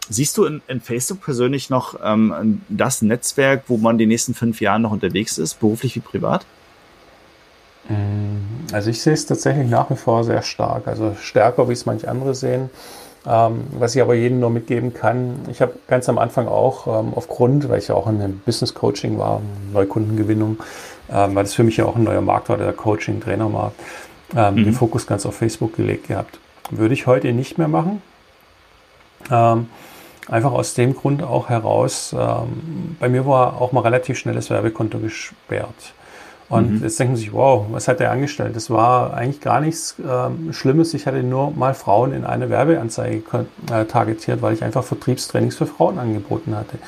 [0.08, 4.60] Siehst du in, in Facebook persönlich noch ähm, das Netzwerk, wo man die nächsten fünf
[4.60, 6.44] Jahre noch unterwegs ist, beruflich wie privat?
[7.88, 11.86] Mm, also ich sehe es tatsächlich nach wie vor sehr stark, also stärker, wie es
[11.86, 12.68] manche andere sehen.
[13.26, 17.12] Ähm, was ich aber jedem nur mitgeben kann, ich habe ganz am Anfang auch ähm,
[17.14, 19.40] aufgrund, weil ich ja auch in einem Business Coaching war,
[19.72, 20.58] Neukundengewinnung,
[21.10, 23.76] ähm, weil das für mich ja auch ein neuer Markt war, der Coaching-Trainermarkt,
[24.36, 24.64] ähm, mhm.
[24.64, 26.38] den Fokus ganz auf Facebook gelegt gehabt.
[26.70, 28.02] Würde ich heute nicht mehr machen.
[29.30, 29.68] Ähm,
[30.28, 34.48] Einfach aus dem Grund auch heraus, ähm, bei mir war auch mal relativ schnell das
[34.48, 35.92] Werbekonto gesperrt.
[36.48, 36.82] Und mhm.
[36.82, 38.54] jetzt denken sie sich, wow, was hat der angestellt?
[38.54, 40.92] Das war eigentlich gar nichts ähm, Schlimmes.
[40.94, 43.22] Ich hatte nur mal Frauen in eine Werbeanzeige
[43.72, 46.78] äh, targetiert, weil ich einfach Vertriebstrainings für Frauen angeboten hatte.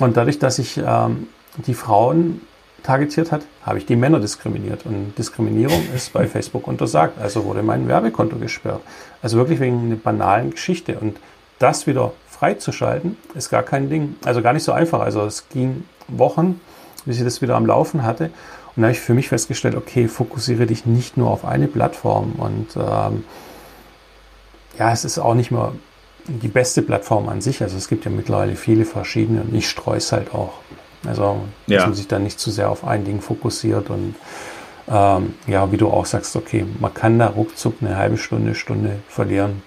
[0.00, 1.28] Und dadurch, dass ich ähm,
[1.66, 2.40] die Frauen
[2.82, 4.86] targetiert hat, habe ich die Männer diskriminiert.
[4.86, 7.20] Und Diskriminierung ist bei Facebook untersagt.
[7.20, 8.80] Also wurde mein Werbekonto gesperrt.
[9.22, 10.98] Also wirklich wegen einer banalen Geschichte.
[10.98, 11.16] Und
[11.58, 14.16] das wieder freizuschalten, ist gar kein Ding.
[14.24, 15.00] Also gar nicht so einfach.
[15.00, 16.60] Also es ging Wochen,
[17.06, 18.30] bis ich das wieder am Laufen hatte.
[18.76, 22.32] Und da habe ich für mich festgestellt, okay, fokussiere dich nicht nur auf eine Plattform.
[22.32, 23.24] Und ähm,
[24.78, 25.72] ja, es ist auch nicht mehr
[26.26, 27.62] die beste Plattform an sich.
[27.62, 30.54] Also es gibt ja mittlerweile viele verschiedene und ich streue es halt auch.
[31.06, 31.86] Also, dass ja.
[31.86, 34.14] man sich dann nicht zu sehr auf ein Ding fokussiert und
[34.88, 38.98] ähm, ja, wie du auch sagst, okay, man kann da ruckzuck eine halbe Stunde, Stunde
[39.08, 39.62] verlieren.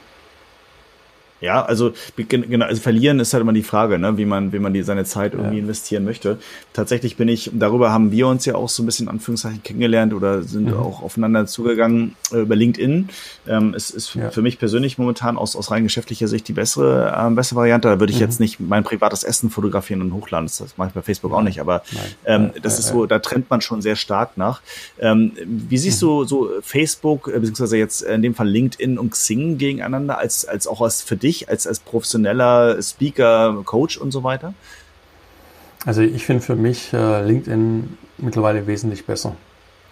[1.39, 4.73] Ja, also genau, also verlieren ist halt immer die Frage, ne, wie man, wie man
[4.73, 5.61] die seine Zeit irgendwie ja.
[5.63, 6.39] investieren möchte.
[6.73, 10.13] Tatsächlich bin ich, darüber haben wir uns ja auch so ein bisschen in Anführungszeichen kennengelernt
[10.13, 10.77] oder sind mhm.
[10.77, 13.09] auch aufeinander zugegangen äh, über LinkedIn.
[13.47, 14.31] Ähm, es ist ja.
[14.31, 17.87] für mich persönlich momentan aus, aus rein geschäftlicher Sicht die bessere, äh, bessere Variante.
[17.87, 18.25] Da würde ich mhm.
[18.25, 20.47] jetzt nicht mein privates Essen fotografieren und hochladen.
[20.47, 21.83] Das, mache ich bei Facebook auch nicht, aber
[22.25, 24.61] ähm, das ist so, da trennt man schon sehr stark nach.
[24.99, 26.07] Ähm, wie siehst mhm.
[26.07, 30.67] du so Facebook, äh, beziehungsweise jetzt in dem Fall LinkedIn und Xing gegeneinander als, als
[30.67, 34.53] auch als für dich dich als, als professioneller Speaker, Coach und so weiter?
[35.85, 39.35] Also ich finde für mich äh, LinkedIn mittlerweile wesentlich besser.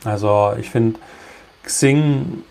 [0.03, 0.99] Also ich finde
[1.63, 2.43] Xing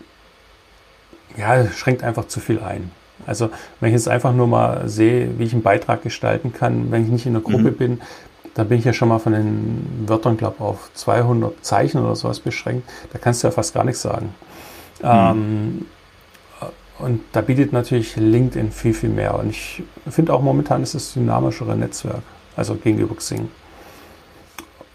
[1.37, 2.91] ja, schränkt einfach zu viel ein.
[3.25, 7.03] Also wenn ich jetzt einfach nur mal sehe, wie ich einen Beitrag gestalten kann, wenn
[7.03, 7.77] ich nicht in der Gruppe mhm.
[7.77, 8.01] bin,
[8.53, 12.15] dann bin ich ja schon mal von den Wörtern, glaube ich, auf 200 Zeichen oder
[12.15, 12.89] sowas beschränkt.
[13.11, 14.33] Da kannst du ja fast gar nichts sagen.
[15.01, 15.07] Mhm.
[15.07, 15.85] Ähm,
[16.99, 19.37] und da bietet natürlich LinkedIn viel, viel mehr.
[19.37, 22.21] Und ich finde auch momentan ist es dynamischere Netzwerk,
[22.55, 23.49] also gegenüber Xing.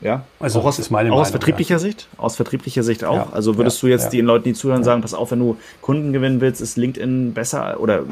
[0.01, 1.79] Ja, also auch aus, ist meine auch Meinung, aus vertrieblicher ja.
[1.79, 2.09] Sicht?
[2.17, 3.17] Aus vertrieblicher Sicht auch?
[3.17, 5.59] Ja, also würdest ja, du jetzt den Leuten, die zuhören, sagen, pass auf, wenn du
[5.83, 8.05] Kunden gewinnen willst, ist LinkedIn besser oder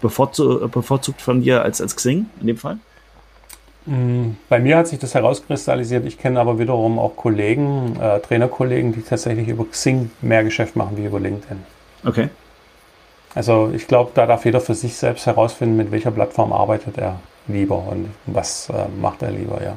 [0.00, 2.78] bevorzugt, bevorzugt von dir als, als Xing in dem Fall?
[3.86, 6.04] Mm, bei mir hat sich das herauskristallisiert.
[6.04, 10.96] Ich kenne aber wiederum auch Kollegen, äh, Trainerkollegen, die tatsächlich über Xing mehr Geschäft machen
[10.96, 11.58] wie über LinkedIn.
[12.04, 12.28] Okay.
[13.36, 17.20] Also ich glaube, da darf jeder für sich selbst herausfinden, mit welcher Plattform arbeitet er
[17.48, 19.76] lieber und was äh, macht er lieber, ja.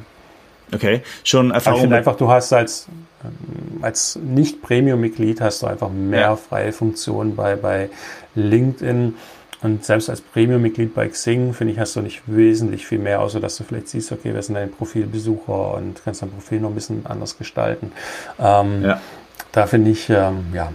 [0.74, 1.78] Okay, schon Erfahrung.
[1.78, 2.88] Ich finde einfach, du hast als,
[3.22, 6.36] ähm, als Nicht-Premium-Mitglied hast du einfach mehr ja.
[6.38, 7.89] freie Funktionen bei, bei
[8.34, 9.16] LinkedIn.
[9.62, 13.41] Und selbst als Premium-Mitglied bei Xing, finde ich, hast du nicht wesentlich viel mehr, außer
[13.41, 16.76] dass du vielleicht siehst, okay, wer sind deine Profilbesucher und kannst dein Profil noch ein
[16.76, 17.91] bisschen anders gestalten.
[18.39, 19.01] Ähm, ja.
[19.51, 20.72] Da finde ich, ähm, ja,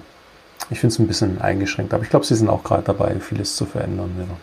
[0.70, 3.56] ich finde es ein bisschen eingeschränkt, aber ich glaube, sie sind auch gerade dabei, vieles
[3.56, 4.10] zu verändern.
[4.18, 4.36] Ja.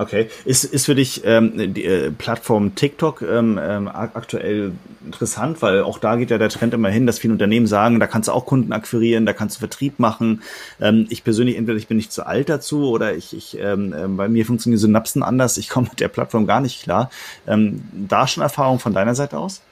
[0.00, 0.30] Okay.
[0.44, 4.72] Ist, ist für dich ähm, die äh, Plattform TikTok ähm, ähm, aktuell
[5.04, 8.06] interessant, weil auch da geht ja der Trend immer hin, dass viele Unternehmen sagen, da
[8.06, 10.42] kannst du auch Kunden akquirieren, da kannst du Vertrieb machen.
[10.80, 14.06] Ähm, ich persönlich, entweder ich bin nicht zu alt dazu oder ich, ich ähm, äh,
[14.06, 17.10] bei mir funktionieren Synapsen anders, ich komme mit der Plattform gar nicht klar.
[17.48, 19.62] Ähm, da schon Erfahrung von deiner Seite aus?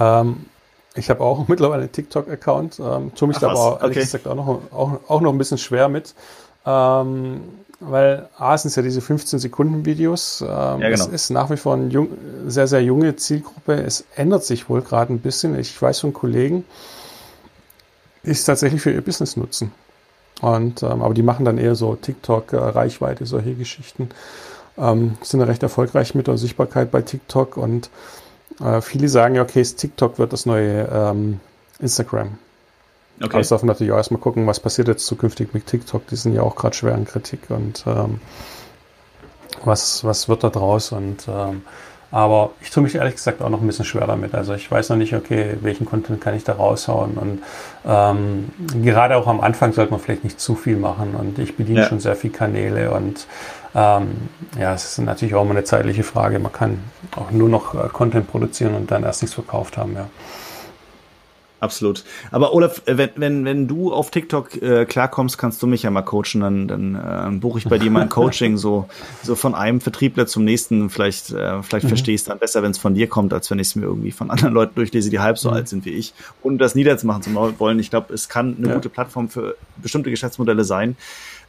[0.00, 0.46] Ähm,
[0.94, 4.04] ich habe auch mittlerweile einen TikTok-Account, ähm, tue mich Ach, da aber ehrlich okay.
[4.04, 6.14] gesagt auch noch, auch, auch noch ein bisschen schwer mit.
[6.66, 7.40] Ähm,
[7.80, 10.42] weil A sind ja diese 15-Sekunden-Videos.
[10.42, 10.92] Ähm, ja, genau.
[10.92, 12.08] Es ist nach wie vor eine jung,
[12.46, 13.72] sehr, sehr junge Zielgruppe.
[13.72, 15.58] Es ändert sich wohl gerade ein bisschen.
[15.58, 16.64] Ich weiß von Kollegen,
[18.24, 19.72] die es tatsächlich für ihr Business nutzen.
[20.42, 24.10] Und, ähm, aber die machen dann eher so TikTok, äh, Reichweite, solche Geschichten.
[24.76, 27.90] Ähm, sind recht erfolgreich mit der Sichtbarkeit bei TikTok und
[28.62, 31.40] äh, viele sagen ja, okay, TikTok wird das neue ähm,
[31.78, 32.38] Instagram.
[33.22, 33.36] Okay.
[33.36, 36.06] Also darf man natürlich auch erstmal gucken, was passiert jetzt zukünftig mit TikTok.
[36.06, 38.20] Die sind ja auch gerade schwer in Kritik und ähm,
[39.64, 41.62] was, was wird da draus und ähm,
[42.12, 44.34] aber ich tue mich ehrlich gesagt auch noch ein bisschen schwer damit.
[44.34, 47.16] Also ich weiß noch nicht, okay, welchen Content kann ich da raushauen.
[47.16, 47.42] Und
[47.86, 48.50] ähm,
[48.82, 51.14] gerade auch am Anfang sollte man vielleicht nicht zu viel machen.
[51.14, 51.86] Und ich bediene ja.
[51.86, 53.26] schon sehr viele Kanäle und
[53.74, 56.38] ähm, ja, es ist natürlich auch immer eine zeitliche Frage.
[56.38, 56.78] Man kann
[57.16, 60.08] auch nur noch äh, Content produzieren und dann erst nichts verkauft haben, ja.
[61.60, 62.04] Absolut.
[62.30, 65.90] Aber Olaf, äh, wenn, wenn, wenn du auf TikTok äh, klarkommst, kannst du mich ja
[65.90, 68.88] mal coachen, dann, dann äh, buche ich bei dir mal ein Coaching, so,
[69.22, 70.88] so von einem Vertriebler zum nächsten.
[70.88, 71.88] Vielleicht, äh, vielleicht mhm.
[71.88, 73.84] verstehe ich es dann besser, wenn es von dir kommt, als wenn ich es mir
[73.84, 75.56] irgendwie von anderen Leuten durchlese, die halb so mhm.
[75.56, 76.14] alt sind wie ich.
[76.42, 77.78] Und das niederzumachen zu wollen.
[77.78, 78.74] Ich glaube, es kann eine ja.
[78.74, 80.96] gute Plattform für bestimmte Geschäftsmodelle sein.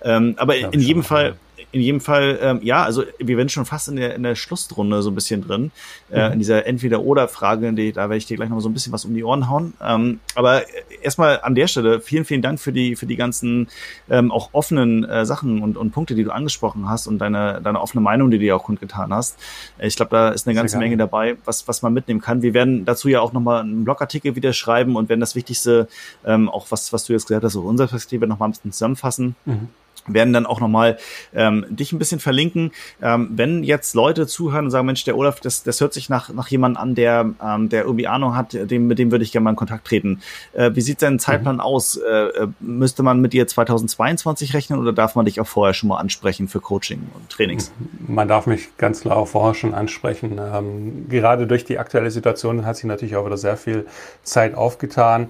[0.04, 1.36] Ähm, aber in jedem Fall,
[1.72, 5.02] in jedem Fall, ähm, ja, also wir werden schon fast in der, in der Schlussrunde
[5.02, 5.72] so ein bisschen drin,
[6.12, 6.34] äh, mhm.
[6.34, 9.06] in dieser Entweder-Oder-Frage, die, da werde ich dir gleich noch mal so ein bisschen was
[9.06, 9.74] um die Ohren hauen.
[9.82, 10.64] Ähm, aber
[11.02, 13.70] erstmal an der Stelle vielen, vielen Dank für die, für die ganzen
[14.10, 17.80] ähm, auch offenen äh, Sachen und, und Punkte, die du angesprochen hast und deine, deine
[17.80, 19.38] offene Meinung, die du ja auch kundgetan hast.
[19.80, 22.42] Ich glaube, da ist eine ganze Menge dabei, was, was man mitnehmen kann.
[22.42, 25.88] Wir werden dazu ja auch nochmal einen Blogartikel wieder schreiben und werden das Wichtigste,
[26.26, 29.36] ähm, auch was, was du jetzt gesagt hast, aus unserer Perspektive nochmal ein bisschen zusammenfassen.
[29.46, 29.70] Mhm
[30.08, 30.98] werden dann auch nochmal
[31.34, 32.72] ähm, dich ein bisschen verlinken.
[33.02, 36.30] Ähm, wenn jetzt Leute zuhören und sagen, Mensch, der Olaf, das, das hört sich nach,
[36.30, 39.44] nach jemandem an, der, ähm, der irgendwie Ahnung hat, dem, mit dem würde ich gerne
[39.44, 40.22] mal in Kontakt treten.
[40.54, 41.62] Äh, wie sieht dein Zeitplan mhm.
[41.62, 41.98] aus?
[41.98, 45.90] Äh, äh müsste man mit dir 2022 rechnen oder darf man dich auch vorher schon
[45.90, 47.72] mal ansprechen für Coaching und Trainings?
[48.00, 50.40] Man darf mich ganz klar auch vorher schon ansprechen.
[50.40, 53.86] Ähm, gerade durch die aktuelle Situation hat sich natürlich auch wieder sehr viel
[54.24, 55.30] Zeit aufgetan.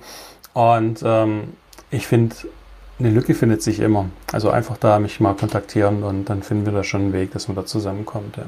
[0.53, 1.53] Und ähm,
[1.89, 2.35] ich finde
[3.01, 4.05] eine Lücke findet sich immer.
[4.31, 7.47] Also einfach da mich mal kontaktieren und dann finden wir da schon einen Weg, dass
[7.47, 8.37] man da zusammenkommt.
[8.37, 8.45] Ja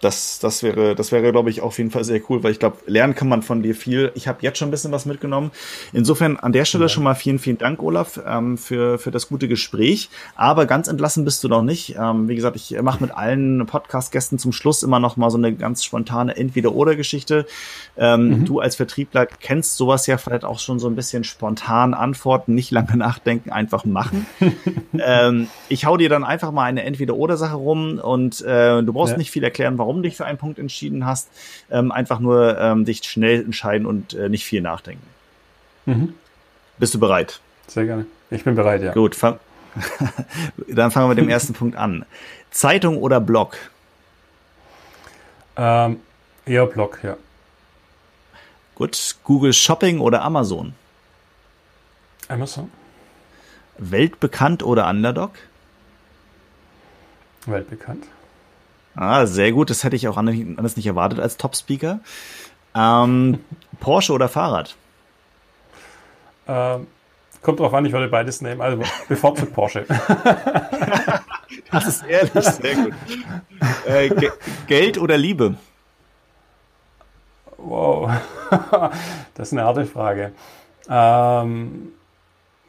[0.00, 2.76] das, das wäre, das wäre, glaube ich, auf jeden Fall sehr cool, weil ich glaube,
[2.86, 4.12] lernen kann man von dir viel.
[4.14, 5.50] Ich habe jetzt schon ein bisschen was mitgenommen.
[5.92, 6.88] Insofern an der Stelle ja.
[6.88, 10.08] schon mal vielen, vielen Dank, Olaf, ähm, für, für das gute Gespräch.
[10.36, 11.96] Aber ganz entlassen bist du noch nicht.
[11.98, 15.52] Ähm, wie gesagt, ich mache mit allen Podcast-Gästen zum Schluss immer noch mal so eine
[15.52, 17.46] ganz spontane Entweder-Oder-Geschichte.
[17.96, 18.44] Ähm, mhm.
[18.44, 22.70] Du als Vertriebler kennst sowas ja vielleicht auch schon so ein bisschen spontan antworten, nicht
[22.70, 24.26] lange nachdenken, einfach machen.
[24.98, 29.18] ähm, ich hau dir dann einfach mal eine Entweder-Oder-Sache rum und äh, du brauchst ja.
[29.18, 31.30] nicht viel erklären, warum warum du dich für einen Punkt entschieden hast.
[31.70, 35.06] Ähm, einfach nur ähm, dich schnell entscheiden und äh, nicht viel nachdenken.
[35.86, 36.14] Mhm.
[36.76, 37.40] Bist du bereit?
[37.68, 38.04] Sehr gerne.
[38.30, 38.92] Ich bin bereit, ja.
[38.92, 39.40] Gut, fang
[40.68, 42.04] dann fangen wir mit dem ersten Punkt an.
[42.50, 43.56] Zeitung oder Blog?
[45.56, 46.00] Ähm,
[46.44, 47.16] eher Blog, ja.
[48.74, 49.16] Gut.
[49.24, 50.74] Google Shopping oder Amazon?
[52.28, 52.70] Amazon.
[53.78, 55.32] Weltbekannt oder Underdog?
[57.46, 58.04] Weltbekannt.
[59.00, 59.70] Ah, sehr gut.
[59.70, 62.00] Das hätte ich auch anders nicht erwartet als Top-Speaker.
[62.74, 63.38] Ähm,
[63.80, 64.74] Porsche oder Fahrrad?
[66.48, 66.88] Ähm,
[67.40, 68.60] kommt drauf an, ich würde beides nehmen.
[68.60, 69.86] Also bevorzugt Porsche.
[71.70, 72.94] das ist ehrlich, sehr gut.
[73.86, 74.32] Äh, Ge
[74.66, 75.54] Geld oder Liebe?
[77.56, 78.10] Wow,
[79.34, 80.32] das ist eine harte Frage.
[80.88, 81.92] Ähm,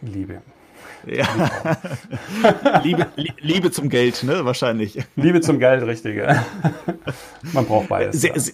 [0.01, 0.43] Liebe.
[1.06, 1.28] Ja.
[2.84, 3.08] Liebe,
[3.39, 4.45] Liebe zum Geld, ne?
[4.45, 5.00] Wahrscheinlich.
[5.16, 6.18] Liebe zum Geld, richtig.
[6.18, 6.45] Ja.
[7.54, 8.20] Man braucht beides.
[8.20, 8.54] Sehr, sehr,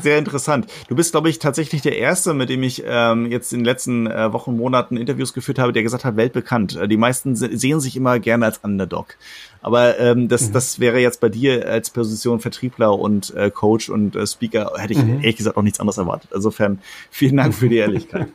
[0.00, 0.66] sehr interessant.
[0.88, 4.06] Du bist, glaube ich, tatsächlich der Erste, mit dem ich ähm, jetzt in den letzten
[4.06, 6.76] äh, Wochen, Monaten Interviews geführt habe, der gesagt hat, weltbekannt.
[6.76, 9.16] Äh, die meisten sehen sich immer gerne als Underdog.
[9.62, 10.52] Aber ähm, das, mhm.
[10.52, 14.92] das wäre jetzt bei dir als Position Vertriebler und äh, Coach und äh, Speaker, hätte
[14.92, 15.16] ich mhm.
[15.20, 16.30] ehrlich gesagt auch nichts anderes erwartet.
[16.34, 16.80] Insofern
[17.10, 18.28] vielen Dank für die Ehrlichkeit.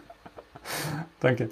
[1.19, 1.49] Danke.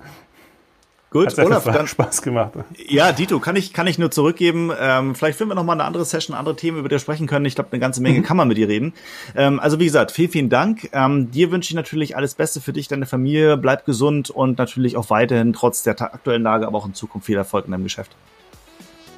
[1.12, 2.54] Gut, Hat Olaf, dann Spaß gemacht.
[2.88, 4.72] Ja, Dito, kann ich kann ich nur zurückgeben.
[4.80, 7.28] Ähm, vielleicht finden wir noch mal eine andere Session, andere Themen, über die wir sprechen
[7.28, 7.44] können.
[7.44, 8.24] Ich glaube, eine ganze Menge mhm.
[8.24, 8.94] kann man mit dir reden.
[9.36, 10.90] Ähm, also wie gesagt, vielen vielen Dank.
[10.94, 13.58] Ähm, dir wünsche ich natürlich alles Beste für dich, deine Familie.
[13.58, 17.36] Bleib gesund und natürlich auch weiterhin trotz der aktuellen Lage, aber auch in Zukunft viel
[17.36, 18.16] Erfolg in deinem Geschäft.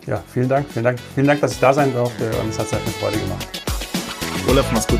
[0.08, 2.80] Ja, vielen Dank, vielen Dank, vielen Dank, dass ich da sein durfte es hat sehr
[2.80, 3.48] viel Freude gemacht.
[4.50, 5.00] Olaf, mach's gut.